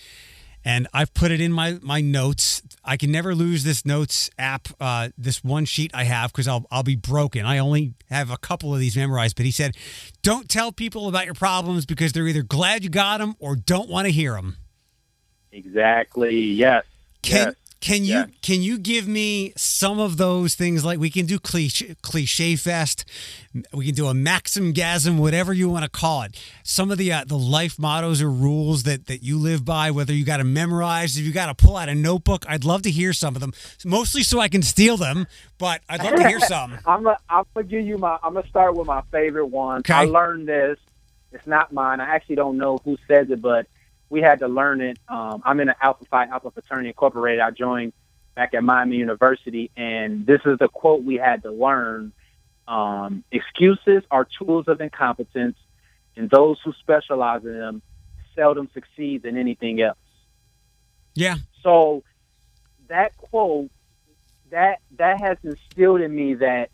[0.64, 2.62] and I've put it in my my notes.
[2.84, 6.66] I can never lose this notes app, uh, this one sheet I have, because I'll
[6.70, 7.44] I'll be broken.
[7.44, 9.34] I only have a couple of these memorized.
[9.34, 9.76] But he said,
[10.22, 13.88] "Don't tell people about your problems because they're either glad you got them or don't
[13.88, 14.56] want to hear them."
[15.50, 16.38] Exactly.
[16.38, 16.84] Yes.
[17.22, 17.54] Can yes.
[17.80, 20.84] Can you can you give me some of those things?
[20.84, 23.04] Like we can do cliche, cliche fest,
[23.72, 26.36] we can do a maxim gasm, whatever you want to call it.
[26.64, 30.12] Some of the uh, the life mottos or rules that that you live by, whether
[30.12, 32.90] you got to memorize, if you got to pull out a notebook, I'd love to
[32.90, 33.52] hear some of them.
[33.84, 36.78] Mostly so I can steal them, but I'd love to hear some.
[36.84, 39.80] I'm gonna I'm gonna give you my I'm gonna start with my favorite one.
[39.80, 39.94] Okay.
[39.94, 40.78] I learned this.
[41.30, 42.00] It's not mine.
[42.00, 43.66] I actually don't know who says it, but
[44.10, 44.98] we had to learn it.
[45.08, 47.40] Um, I'm in an Alpha Phi Alpha Fraternity Incorporated.
[47.40, 47.92] I joined
[48.34, 52.12] back at Miami University, and this is the quote we had to learn.
[52.66, 55.56] Um, excuses are tools of incompetence,
[56.16, 57.82] and those who specialize in them
[58.34, 59.98] seldom succeed in anything else.
[61.14, 62.04] Yeah, So
[62.88, 63.70] that quote
[64.50, 66.70] that that has instilled in me that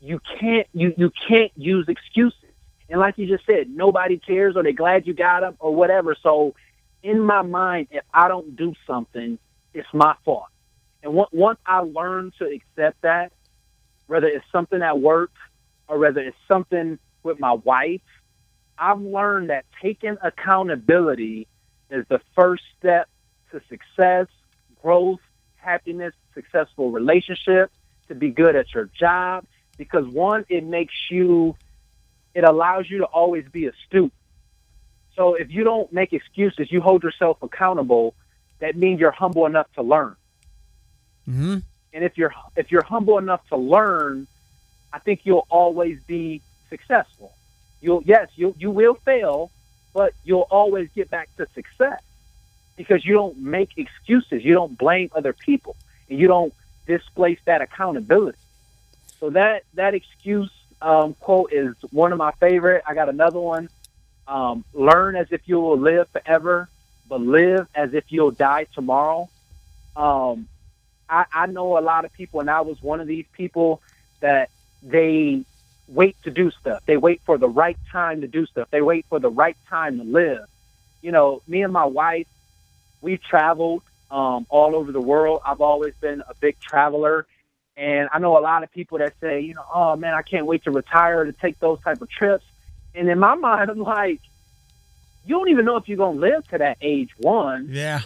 [0.00, 2.45] you can't you you can't use excuses.
[2.88, 6.16] And like you just said, nobody cares or they're glad you got them or whatever.
[6.22, 6.54] So
[7.02, 9.38] in my mind, if I don't do something,
[9.74, 10.46] it's my fault.
[11.02, 13.32] And on- once I learn to accept that,
[14.06, 15.32] whether it's something at work
[15.88, 18.02] or whether it's something with my wife,
[18.78, 21.48] I've learned that taking accountability
[21.90, 23.08] is the first step
[23.50, 24.26] to success,
[24.82, 25.20] growth,
[25.56, 27.70] happiness, successful relationship,
[28.08, 29.44] to be good at your job.
[29.78, 31.56] Because one, it makes you,
[32.36, 34.12] it allows you to always be astute.
[35.14, 38.14] So if you don't make excuses, you hold yourself accountable.
[38.58, 40.16] That means you're humble enough to learn.
[41.24, 41.58] hmm
[41.94, 44.26] And if you're if you're humble enough to learn,
[44.92, 47.32] I think you'll always be successful.
[47.80, 49.50] You'll yes, you you will fail,
[49.94, 52.02] but you'll always get back to success
[52.76, 54.44] because you don't make excuses.
[54.44, 55.74] You don't blame other people,
[56.10, 56.52] and you don't
[56.86, 58.38] displace that accountability.
[59.20, 62.82] So that that excuse um, quote is one of my favorite.
[62.86, 63.68] I got another one.
[64.28, 66.68] Um, learn as if you will live forever,
[67.08, 69.28] but live as if you'll die tomorrow.
[69.94, 70.48] Um,
[71.08, 73.80] I, I know a lot of people, and I was one of these people
[74.20, 74.50] that
[74.82, 75.44] they
[75.88, 76.82] wait to do stuff.
[76.86, 78.68] They wait for the right time to do stuff.
[78.70, 80.46] They wait for the right time to live.
[81.02, 82.26] You know, me and my wife,
[83.00, 85.42] we've traveled um, all over the world.
[85.46, 87.26] I've always been a big traveler.
[87.76, 90.46] And I know a lot of people that say, you know, oh man, I can't
[90.46, 92.44] wait to retire to take those type of trips.
[92.94, 94.20] And in my mind, I'm like,
[95.26, 97.10] you don't even know if you're gonna live to that age.
[97.18, 98.00] One, yeah,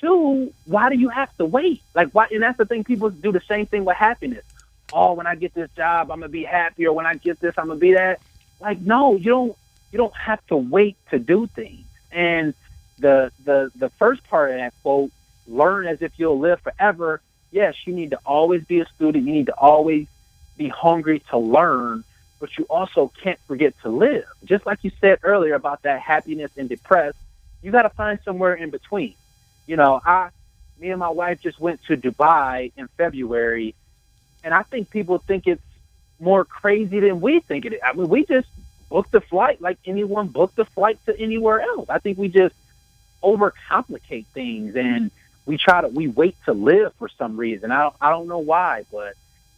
[0.00, 1.82] two, why do you have to wait?
[1.94, 2.28] Like, why?
[2.30, 2.84] And that's the thing.
[2.84, 4.44] People do the same thing with happiness.
[4.92, 7.54] Oh, when I get this job, I'm gonna be happy, or when I get this,
[7.58, 8.20] I'm gonna be that.
[8.60, 9.56] Like, no, you don't.
[9.90, 11.86] You don't have to wait to do things.
[12.12, 12.54] And
[12.98, 15.10] the the the first part of that quote,
[15.46, 17.20] learn as if you'll live forever.
[17.50, 19.26] Yes, you need to always be a student.
[19.26, 20.06] You need to always
[20.56, 22.04] be hungry to learn,
[22.40, 24.24] but you also can't forget to live.
[24.44, 27.18] Just like you said earlier about that happiness and depressed,
[27.62, 29.14] you got to find somewhere in between.
[29.66, 30.30] You know, I,
[30.78, 33.74] me and my wife just went to Dubai in February,
[34.44, 35.62] and I think people think it's
[36.20, 37.80] more crazy than we think it is.
[37.84, 38.48] I mean, we just
[38.88, 41.88] booked the flight like anyone booked the flight to anywhere else.
[41.88, 42.54] I think we just
[43.22, 45.10] overcomplicate things and
[45.48, 47.72] we try to we wait to live for some reason.
[47.72, 49.14] I don't, I don't know why, but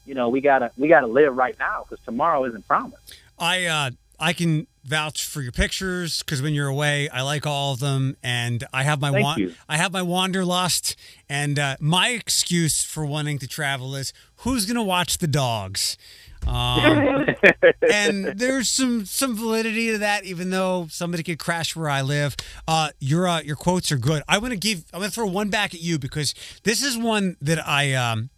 [0.07, 3.17] you know we gotta we gotta live right now because tomorrow isn't promised.
[3.39, 7.73] I uh, I can vouch for your pictures because when you're away, I like all
[7.73, 9.55] of them, and I have my you.
[9.69, 10.95] I have my wanderlust,
[11.29, 15.99] and uh, my excuse for wanting to travel is who's gonna watch the dogs.
[16.47, 17.27] Um,
[17.93, 22.37] and there's some some validity to that, even though somebody could crash where I live.
[22.67, 24.23] Uh, your uh, your quotes are good.
[24.29, 24.85] I want to give.
[24.93, 26.35] I'm going to throw one back at you because
[26.65, 28.31] this is one that I um,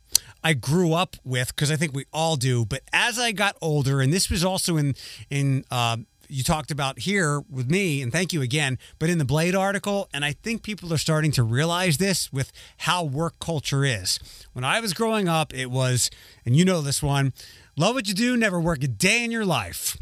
[0.45, 2.65] I grew up with because I think we all do.
[2.65, 4.95] But as I got older, and this was also in
[5.31, 5.99] in uh,
[6.33, 8.79] you talked about here with me, and thank you again.
[8.99, 12.53] But in the Blade article, and I think people are starting to realize this with
[12.79, 14.19] how work culture is.
[14.53, 16.11] When I was growing up, it was,
[16.47, 17.35] and you know this one
[17.77, 19.97] love what you do, never work a day in your life.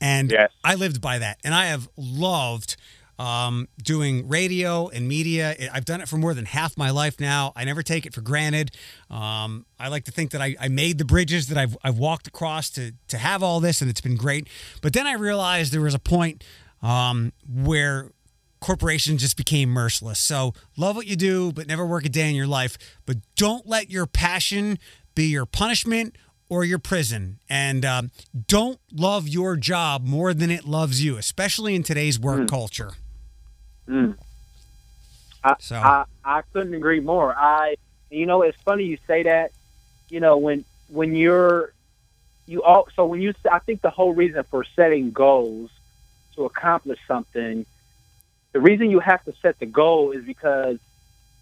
[0.00, 0.50] And Yes.
[0.62, 1.38] I lived by that.
[1.44, 2.76] And I have loved
[3.18, 5.54] um, doing radio and media.
[5.72, 7.52] I've done it for more than half my life now.
[7.56, 8.72] I never take it for granted.
[9.08, 12.26] Um, I like to think that I, I made the bridges that I've, I've walked
[12.26, 14.48] across to, to have all this, and it's been great.
[14.82, 16.44] But then I realized there was a point
[16.82, 18.10] um, where
[18.60, 20.18] corporations just became merciless.
[20.18, 22.76] So love what you do, but never work a day in your life.
[23.06, 24.78] But don't let your passion
[25.14, 26.16] be your punishment
[26.48, 27.38] or your prison.
[27.48, 28.10] And um,
[28.46, 32.90] don't love your job more than it loves you, especially in today's work culture.
[33.88, 37.34] I, So- I I couldn't agree more.
[37.36, 37.76] I
[38.10, 39.52] you know it's funny you say that.
[40.08, 41.72] You know when when you're
[42.46, 45.70] you all so when you I think the whole reason for setting goals
[46.34, 47.64] to accomplish something,
[48.52, 50.78] the reason you have to set the goal is because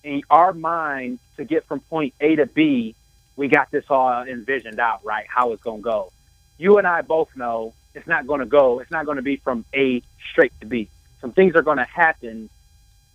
[0.03, 2.95] in our mind to get from point A to B,
[3.37, 5.27] we got this all envisioned out, right?
[5.29, 6.13] How it's going to go.
[6.59, 8.81] You and I both know it's not going to go.
[8.81, 10.89] It's not going to be from A straight to B.
[11.21, 12.49] Some things are going to happen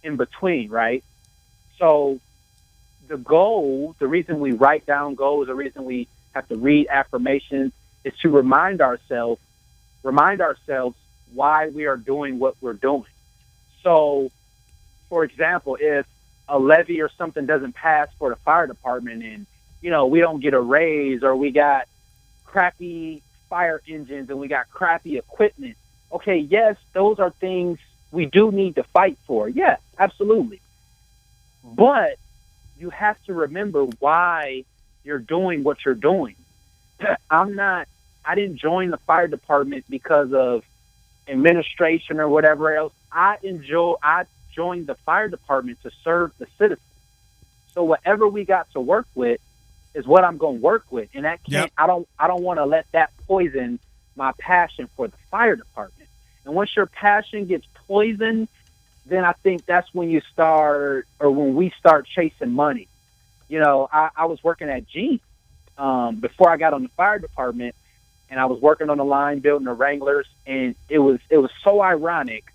[0.03, 1.03] in between, right?
[1.77, 2.19] So
[3.07, 7.73] the goal, the reason we write down goals, the reason we have to read affirmations
[8.03, 9.41] is to remind ourselves,
[10.03, 10.95] remind ourselves
[11.33, 13.05] why we are doing what we're doing.
[13.83, 14.31] So,
[15.09, 16.05] for example, if
[16.47, 19.45] a levy or something doesn't pass for the fire department and,
[19.81, 21.87] you know, we don't get a raise or we got
[22.45, 25.77] crappy fire engines and we got crappy equipment.
[26.11, 27.79] Okay, yes, those are things
[28.11, 29.47] we do need to fight for.
[29.47, 30.59] Yes, absolutely.
[31.63, 32.17] But
[32.79, 34.65] you have to remember why
[35.03, 36.35] you're doing what you're doing.
[37.29, 37.87] I'm not
[38.25, 40.63] I didn't join the fire department because of
[41.27, 42.93] administration or whatever else.
[43.11, 46.85] I enjoy I joined the fire department to serve the citizens.
[47.73, 49.39] So whatever we got to work with
[49.93, 51.63] is what I'm going to work with, and that can't.
[51.63, 51.71] Yep.
[51.77, 52.07] I don't.
[52.17, 53.79] I don't want to let that poison
[54.15, 56.09] my passion for the fire department.
[56.45, 58.47] And once your passion gets poisoned,
[59.05, 62.87] then I think that's when you start, or when we start chasing money.
[63.47, 65.23] You know, I, I was working at Jeep
[65.77, 67.75] um, before I got on the fire department,
[68.29, 71.51] and I was working on the line building the Wranglers, and it was it was
[71.63, 72.45] so ironic.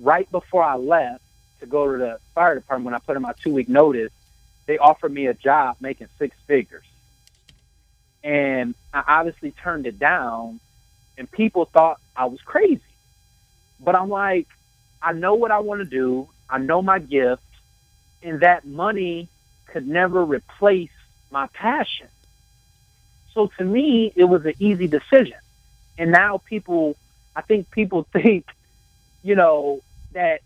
[0.00, 1.22] Right before I left
[1.60, 4.12] to go to the fire department, when I put in my two week notice,
[4.66, 6.86] they offered me a job making six figures,
[8.22, 10.60] and I obviously turned it down,
[11.16, 12.80] and people thought I was crazy.
[13.78, 14.46] But I'm like,
[15.02, 16.28] I know what I want to do.
[16.48, 17.42] I know my gift,
[18.22, 19.28] and that money
[19.66, 20.90] could never replace
[21.30, 22.08] my passion.
[23.32, 25.38] So to me, it was an easy decision.
[25.96, 26.96] And now people,
[27.34, 28.46] I think people think,
[29.22, 29.80] you know,
[30.12, 30.40] that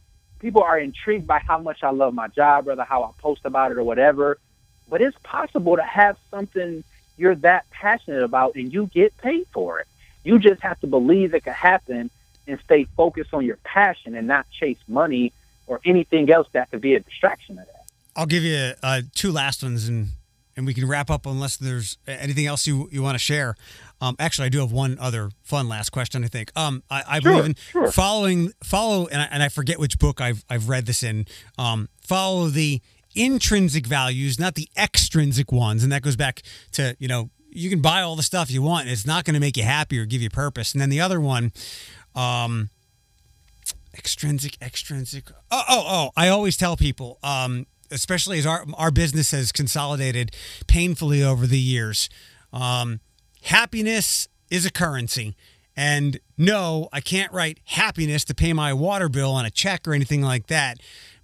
[0.45, 3.71] people are intrigued by how much I love my job, whether how I post about
[3.73, 4.37] it or whatever.
[4.91, 6.85] But it's possible to have something
[7.17, 9.87] you're that passionate about and you get paid for it.
[10.23, 12.11] You just have to believe it could happen
[12.47, 15.33] and stay focused on your passion and not chase money
[15.67, 17.87] or anything else that could be a distraction of that.
[18.15, 20.09] I'll give you uh, two last ones, and
[20.57, 23.55] and we can wrap up unless there's anything else you you want to share.
[24.01, 26.25] Um, actually, I do have one other fun last question.
[26.25, 27.91] I think um, I, I Sure, believe in sure.
[27.93, 31.27] following follow, and I, and I forget which book I've I've read this in.
[31.59, 32.81] Um, follow the
[33.15, 36.43] intrinsic values, not the extrinsic ones, and that goes back
[36.73, 38.89] to you know you can buy all the stuff you want.
[38.89, 40.73] It's not going to make you happy or give you purpose.
[40.73, 41.53] And then the other one,
[42.17, 42.71] um,
[43.97, 45.31] Extrinsic, extrinsic.
[45.53, 46.11] Oh, oh, oh!
[46.17, 50.35] I always tell people, um, especially as our our business has consolidated
[50.67, 52.09] painfully over the years,
[52.53, 53.01] um,
[53.43, 55.37] happiness is a currency.
[55.77, 59.93] And no, I can't write happiness to pay my water bill on a check or
[59.93, 60.79] anything like that.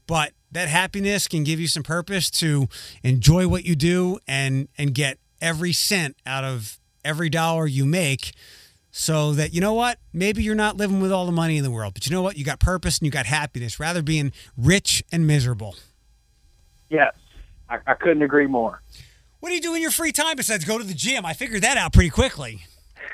[0.06, 2.68] But that happiness can give you some purpose to
[3.02, 8.32] enjoy what you do and and get every cent out of every dollar you make
[8.90, 11.70] so that you know what maybe you're not living with all the money in the
[11.70, 15.02] world but you know what you got purpose and you got happiness rather being rich
[15.12, 15.76] and miserable
[16.90, 17.14] Yes,
[17.68, 18.82] I, I couldn't agree more.
[19.40, 21.62] what do you do in your free time besides go to the gym i figured
[21.62, 22.60] that out pretty quickly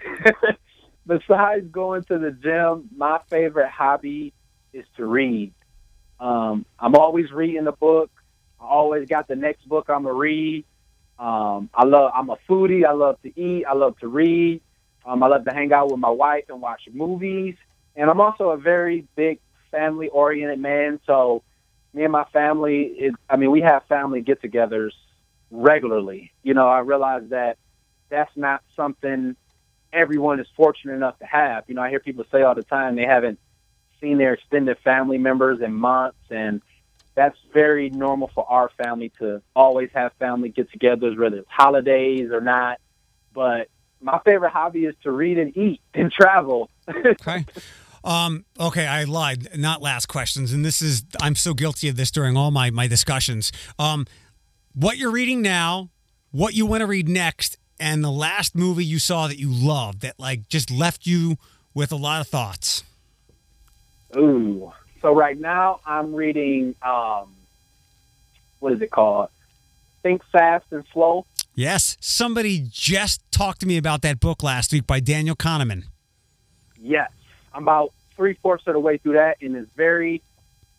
[1.06, 4.32] Besides going to the gym, my favorite hobby
[4.72, 5.52] is to read.
[6.18, 8.10] Um, I'm always reading a book.
[8.60, 10.64] I always got the next book I'm gonna read.
[11.18, 12.10] Um, I love.
[12.14, 12.84] I'm a foodie.
[12.84, 13.64] I love to eat.
[13.66, 14.60] I love to read.
[15.04, 17.54] Um, I love to hang out with my wife and watch movies.
[17.94, 19.38] And I'm also a very big
[19.70, 20.98] family-oriented man.
[21.06, 21.42] So
[21.96, 24.90] me and my family, is, I mean, we have family get-togethers
[25.50, 26.30] regularly.
[26.42, 27.56] You know, I realize that
[28.10, 29.34] that's not something
[29.94, 31.64] everyone is fortunate enough to have.
[31.68, 33.38] You know, I hear people say all the time they haven't
[33.98, 36.60] seen their extended family members in months, and
[37.14, 42.42] that's very normal for our family to always have family get-togethers, whether it's holidays or
[42.42, 42.78] not.
[43.32, 43.68] But
[44.02, 46.68] my favorite hobby is to read and eat and travel.
[47.06, 47.46] okay
[48.06, 52.10] um okay i lied not last questions and this is i'm so guilty of this
[52.10, 54.06] during all my my discussions um
[54.74, 55.90] what you're reading now
[56.30, 60.00] what you want to read next and the last movie you saw that you loved
[60.02, 61.36] that like just left you
[61.74, 62.84] with a lot of thoughts
[64.16, 64.72] Ooh.
[65.02, 67.34] So right now I'm reading um
[68.60, 69.28] what is it called?
[70.02, 71.26] Think Fast and Slow.
[71.54, 75.82] yes somebody just talked to me about that book last week by daniel kahneman
[76.80, 77.10] Yes.
[77.52, 80.22] I'm about three fourths of the way through that and it's very,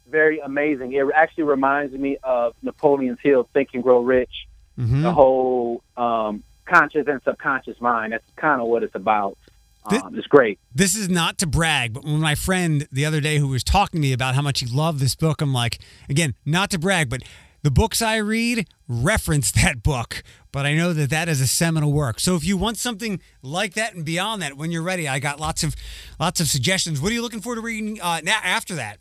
[0.10, 0.94] very amazing.
[0.94, 4.48] It actually reminds me of Napoleon's Hill Think and Grow Rich.
[4.80, 5.02] Mhm.
[5.04, 8.12] The whole um conscious and subconscious mind.
[8.14, 9.38] That's kind of what it's about.
[9.90, 10.60] Thi- Um, it's great.
[10.76, 14.02] this is not to brag, but when my friend the other day who was talking
[14.02, 15.80] to me about how much he loved this book, I'm like,
[16.10, 17.22] again, not to brag, but
[17.68, 20.24] the books I read reference that book.
[20.54, 22.22] But I know that that is a seminal work.
[22.22, 25.38] So if you want something like that and beyond that, when you're ready, I got
[25.38, 25.76] lots of
[26.18, 27.02] lots of suggestions.
[27.02, 29.00] What are you looking forward to reading uh, now after that?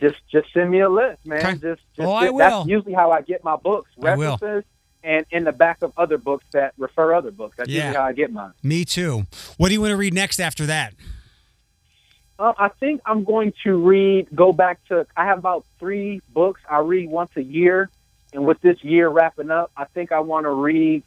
[0.00, 1.38] just just send me a list, man.
[1.38, 1.52] Okay.
[1.52, 2.38] Just, just Oh, I will.
[2.38, 4.64] That's usually how I get my books, references,
[5.04, 7.56] and in the back of other books that refer other books.
[7.58, 7.88] That's Yeah.
[7.88, 8.54] usually how I get mine.
[8.62, 9.26] Me too.
[9.58, 10.94] What do you want to read next after that?
[12.38, 14.28] Um, I think I'm going to read.
[14.34, 15.06] Go back to.
[15.16, 17.90] I have about three books I read once a year,
[18.32, 21.04] and with this year wrapping up, I think I want to read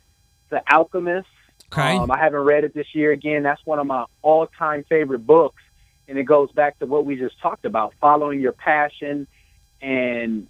[0.49, 1.27] The Alchemist.
[1.73, 1.97] Okay.
[1.97, 3.11] Um, I haven't read it this year.
[3.11, 5.61] Again, that's one of my all-time favorite books,
[6.07, 9.27] and it goes back to what we just talked about: following your passion
[9.81, 10.47] and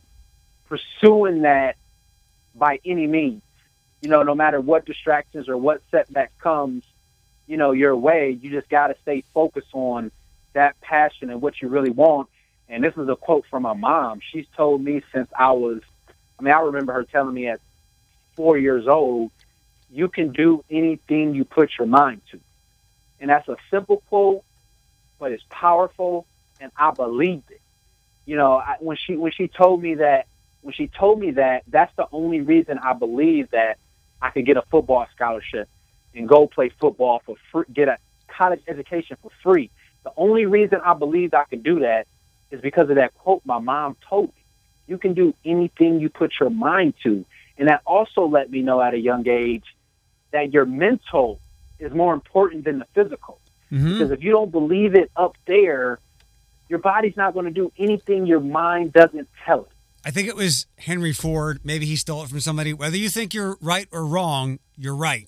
[0.70, 1.76] pursuing that
[2.54, 3.42] by any means.
[4.02, 6.84] You know, no matter what distractions or what setback comes,
[7.48, 10.12] you know, your way, you just got to stay focused on
[10.54, 12.30] that passion and what you really want.
[12.70, 14.20] And this is a quote from my mom.
[14.32, 15.82] She's told me since I was,
[16.39, 17.60] I mean, I remember her telling me at
[18.36, 19.32] four years old,
[19.89, 22.39] you can do anything you put your mind to.
[23.20, 24.43] And that's a simple quote,
[25.18, 26.28] but it's powerful,
[26.60, 27.62] and I believed it.
[28.26, 30.28] You know, I, when she when she told me that,
[30.62, 33.78] when she told me that, that's the only reason I believe that
[34.22, 35.70] I could get a football scholarship
[36.14, 39.72] and go play football for free, get a college education for free.
[40.08, 42.08] The only reason I believed I could do that
[42.49, 44.43] is because of that quote my mom told me.
[44.88, 47.26] You can do anything you put your mind to.
[47.58, 49.66] And that also let me know at a young age
[50.32, 51.41] that your mental
[51.78, 53.41] is more important than the physical.
[53.70, 53.97] Mhm.
[53.97, 55.99] Because if you don't believe it up there,
[56.70, 59.72] your body's not going to do anything your mind doesn't tell it.
[60.05, 61.60] I think it was Henry Ford.
[61.66, 62.72] Maybe he stole it from somebody.
[62.74, 65.28] Whether you think you're right or wrong, you're right.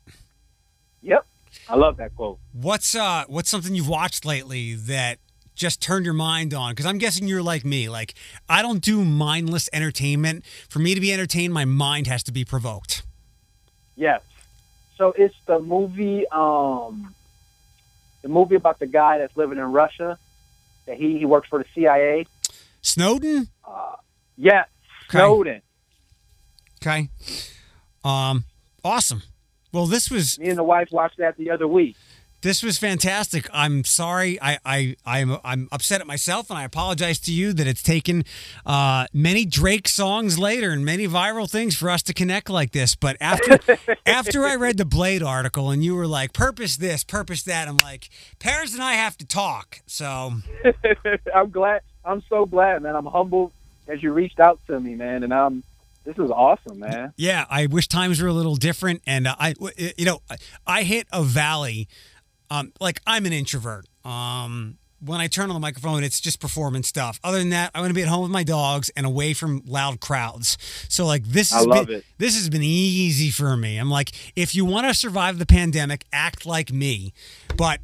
[1.01, 1.25] Yep.
[1.69, 2.39] I love that quote.
[2.51, 5.19] What's uh what's something you've watched lately that
[5.55, 6.71] just turned your mind on?
[6.71, 7.89] Because I'm guessing you're like me.
[7.89, 8.15] Like
[8.47, 10.43] I don't do mindless entertainment.
[10.67, 13.03] For me to be entertained, my mind has to be provoked.
[13.95, 14.21] Yes.
[14.97, 17.13] So it's the movie, um,
[18.21, 20.17] the movie about the guy that's living in Russia.
[20.87, 22.25] That he he works for the CIA.
[22.81, 23.49] Snowden.
[24.37, 24.67] Yes,
[25.09, 25.17] Okay.
[25.17, 25.61] Snowden.
[26.81, 27.09] Okay.
[28.03, 28.45] Um.
[28.83, 29.21] Awesome.
[29.71, 31.95] Well, this was Me and the wife watched that the other week.
[32.41, 33.49] This was fantastic.
[33.51, 34.41] I'm sorry.
[34.41, 38.23] I, I, I'm, I'm upset at myself, and I apologize to you that it's taken
[38.65, 42.95] uh, many Drake songs later and many viral things for us to connect like this.
[42.95, 43.59] But after,
[44.05, 47.77] after I read the Blade article, and you were like, "Purpose this, purpose that," I'm
[47.83, 48.09] like,
[48.39, 49.81] Paris and I have to talk.
[49.85, 50.35] So
[51.35, 51.81] I'm glad.
[52.05, 52.95] I'm so glad, man.
[52.95, 53.51] I'm humbled
[53.89, 55.63] as you reached out to me, man, and I'm
[56.09, 57.13] this is awesome, man.
[57.17, 59.53] Yeah, I wish times were a little different, and uh, I,
[59.97, 60.21] you know,
[60.65, 61.87] I hit a valley
[62.49, 63.85] um, like I'm an introvert.
[64.03, 67.19] Um, when I turn on the microphone, it's just performance stuff.
[67.23, 69.61] Other than that, I want to be at home with my dogs and away from
[69.65, 70.57] loud crowds.
[70.89, 72.05] So like this has been, it.
[72.17, 73.77] this has been easy for me.
[73.77, 77.13] I'm like, if you want to survive the pandemic, act like me.
[77.55, 77.79] But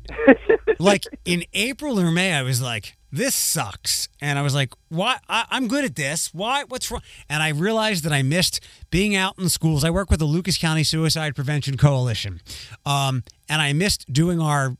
[0.80, 4.10] like in April or May, I was like, this sucks.
[4.22, 5.18] And I was like, why?
[5.30, 6.34] I, am good at this.
[6.34, 6.64] Why?
[6.68, 7.02] What's wrong?
[7.30, 8.60] And I realized that I missed
[8.92, 9.84] being out in schools.
[9.84, 12.42] I work with the Lucas County Suicide Prevention Coalition.
[12.86, 14.78] Um, and I missed doing our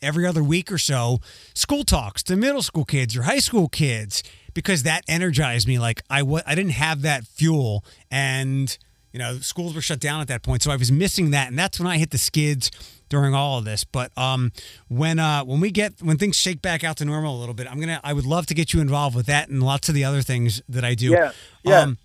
[0.00, 1.18] every other week or so
[1.54, 4.22] school talks to middle school kids or high school kids
[4.54, 5.78] because that energized me.
[5.78, 8.76] Like I, w- I didn't have that fuel and
[9.12, 10.62] you know schools were shut down at that point.
[10.62, 12.70] So i was missing that and that's when i hit the skids
[13.08, 13.84] during all of this.
[13.84, 14.52] But um
[14.88, 17.70] when uh when we get when things shake back out to normal a little bit
[17.70, 20.04] i'm gonna i would love to get you involved with that and lots of the
[20.04, 21.10] other things that i do.
[21.10, 21.32] Yeah
[21.64, 21.98] yeah um,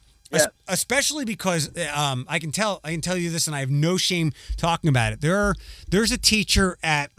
[0.67, 3.97] especially because um, I can tell I can tell you this, and I have no
[3.97, 5.21] shame talking about it.
[5.21, 5.55] There are
[5.89, 7.11] there's a teacher at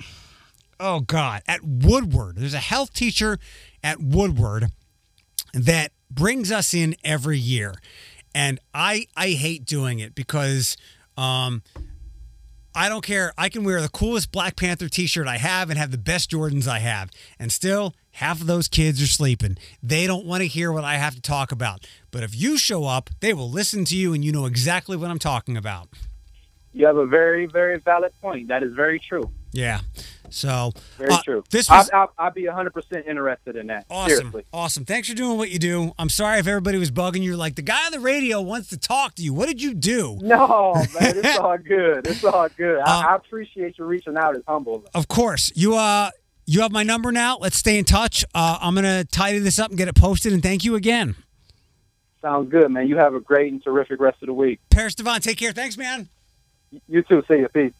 [0.80, 2.36] oh god at Woodward.
[2.36, 3.38] There's a health teacher
[3.82, 4.66] at Woodward
[5.52, 7.74] that brings us in every year,
[8.34, 10.76] and I I hate doing it because
[11.16, 11.62] um,
[12.74, 13.32] I don't care.
[13.38, 16.66] I can wear the coolest Black Panther t-shirt I have and have the best Jordans
[16.66, 19.56] I have, and still half of those kids are sleeping.
[19.82, 21.86] They don't want to hear what I have to talk about.
[22.10, 25.10] But if you show up, they will listen to you, and you know exactly what
[25.10, 25.88] I'm talking about.
[26.72, 28.48] You have a very very valid point.
[28.48, 29.30] That is very true.
[29.54, 29.80] Yeah.
[30.30, 31.44] So very uh, true.
[31.50, 33.86] This was, I'll, I'll, I'll be 100 percent interested in that.
[33.88, 34.44] Awesome, Seriously.
[34.52, 34.84] awesome.
[34.84, 35.92] Thanks for doing what you do.
[35.96, 37.36] I'm sorry if everybody was bugging you.
[37.36, 39.32] Like the guy on the radio wants to talk to you.
[39.32, 40.18] What did you do?
[40.20, 42.06] No, man, it's all good.
[42.06, 42.80] It's all good.
[42.80, 44.34] I, uh, I appreciate you reaching out.
[44.34, 44.84] It's humble.
[44.92, 46.10] Of course, you uh,
[46.46, 47.38] you have my number now.
[47.38, 48.24] Let's stay in touch.
[48.34, 50.32] Uh, I'm gonna tidy this up and get it posted.
[50.32, 51.14] And thank you again.
[52.22, 52.88] Sounds good, man.
[52.88, 54.58] You have a great and terrific rest of the week.
[54.70, 55.52] Paris Devon, take care.
[55.52, 56.08] Thanks, man.
[56.88, 57.22] You too.
[57.28, 57.48] See you.
[57.48, 57.72] Peace.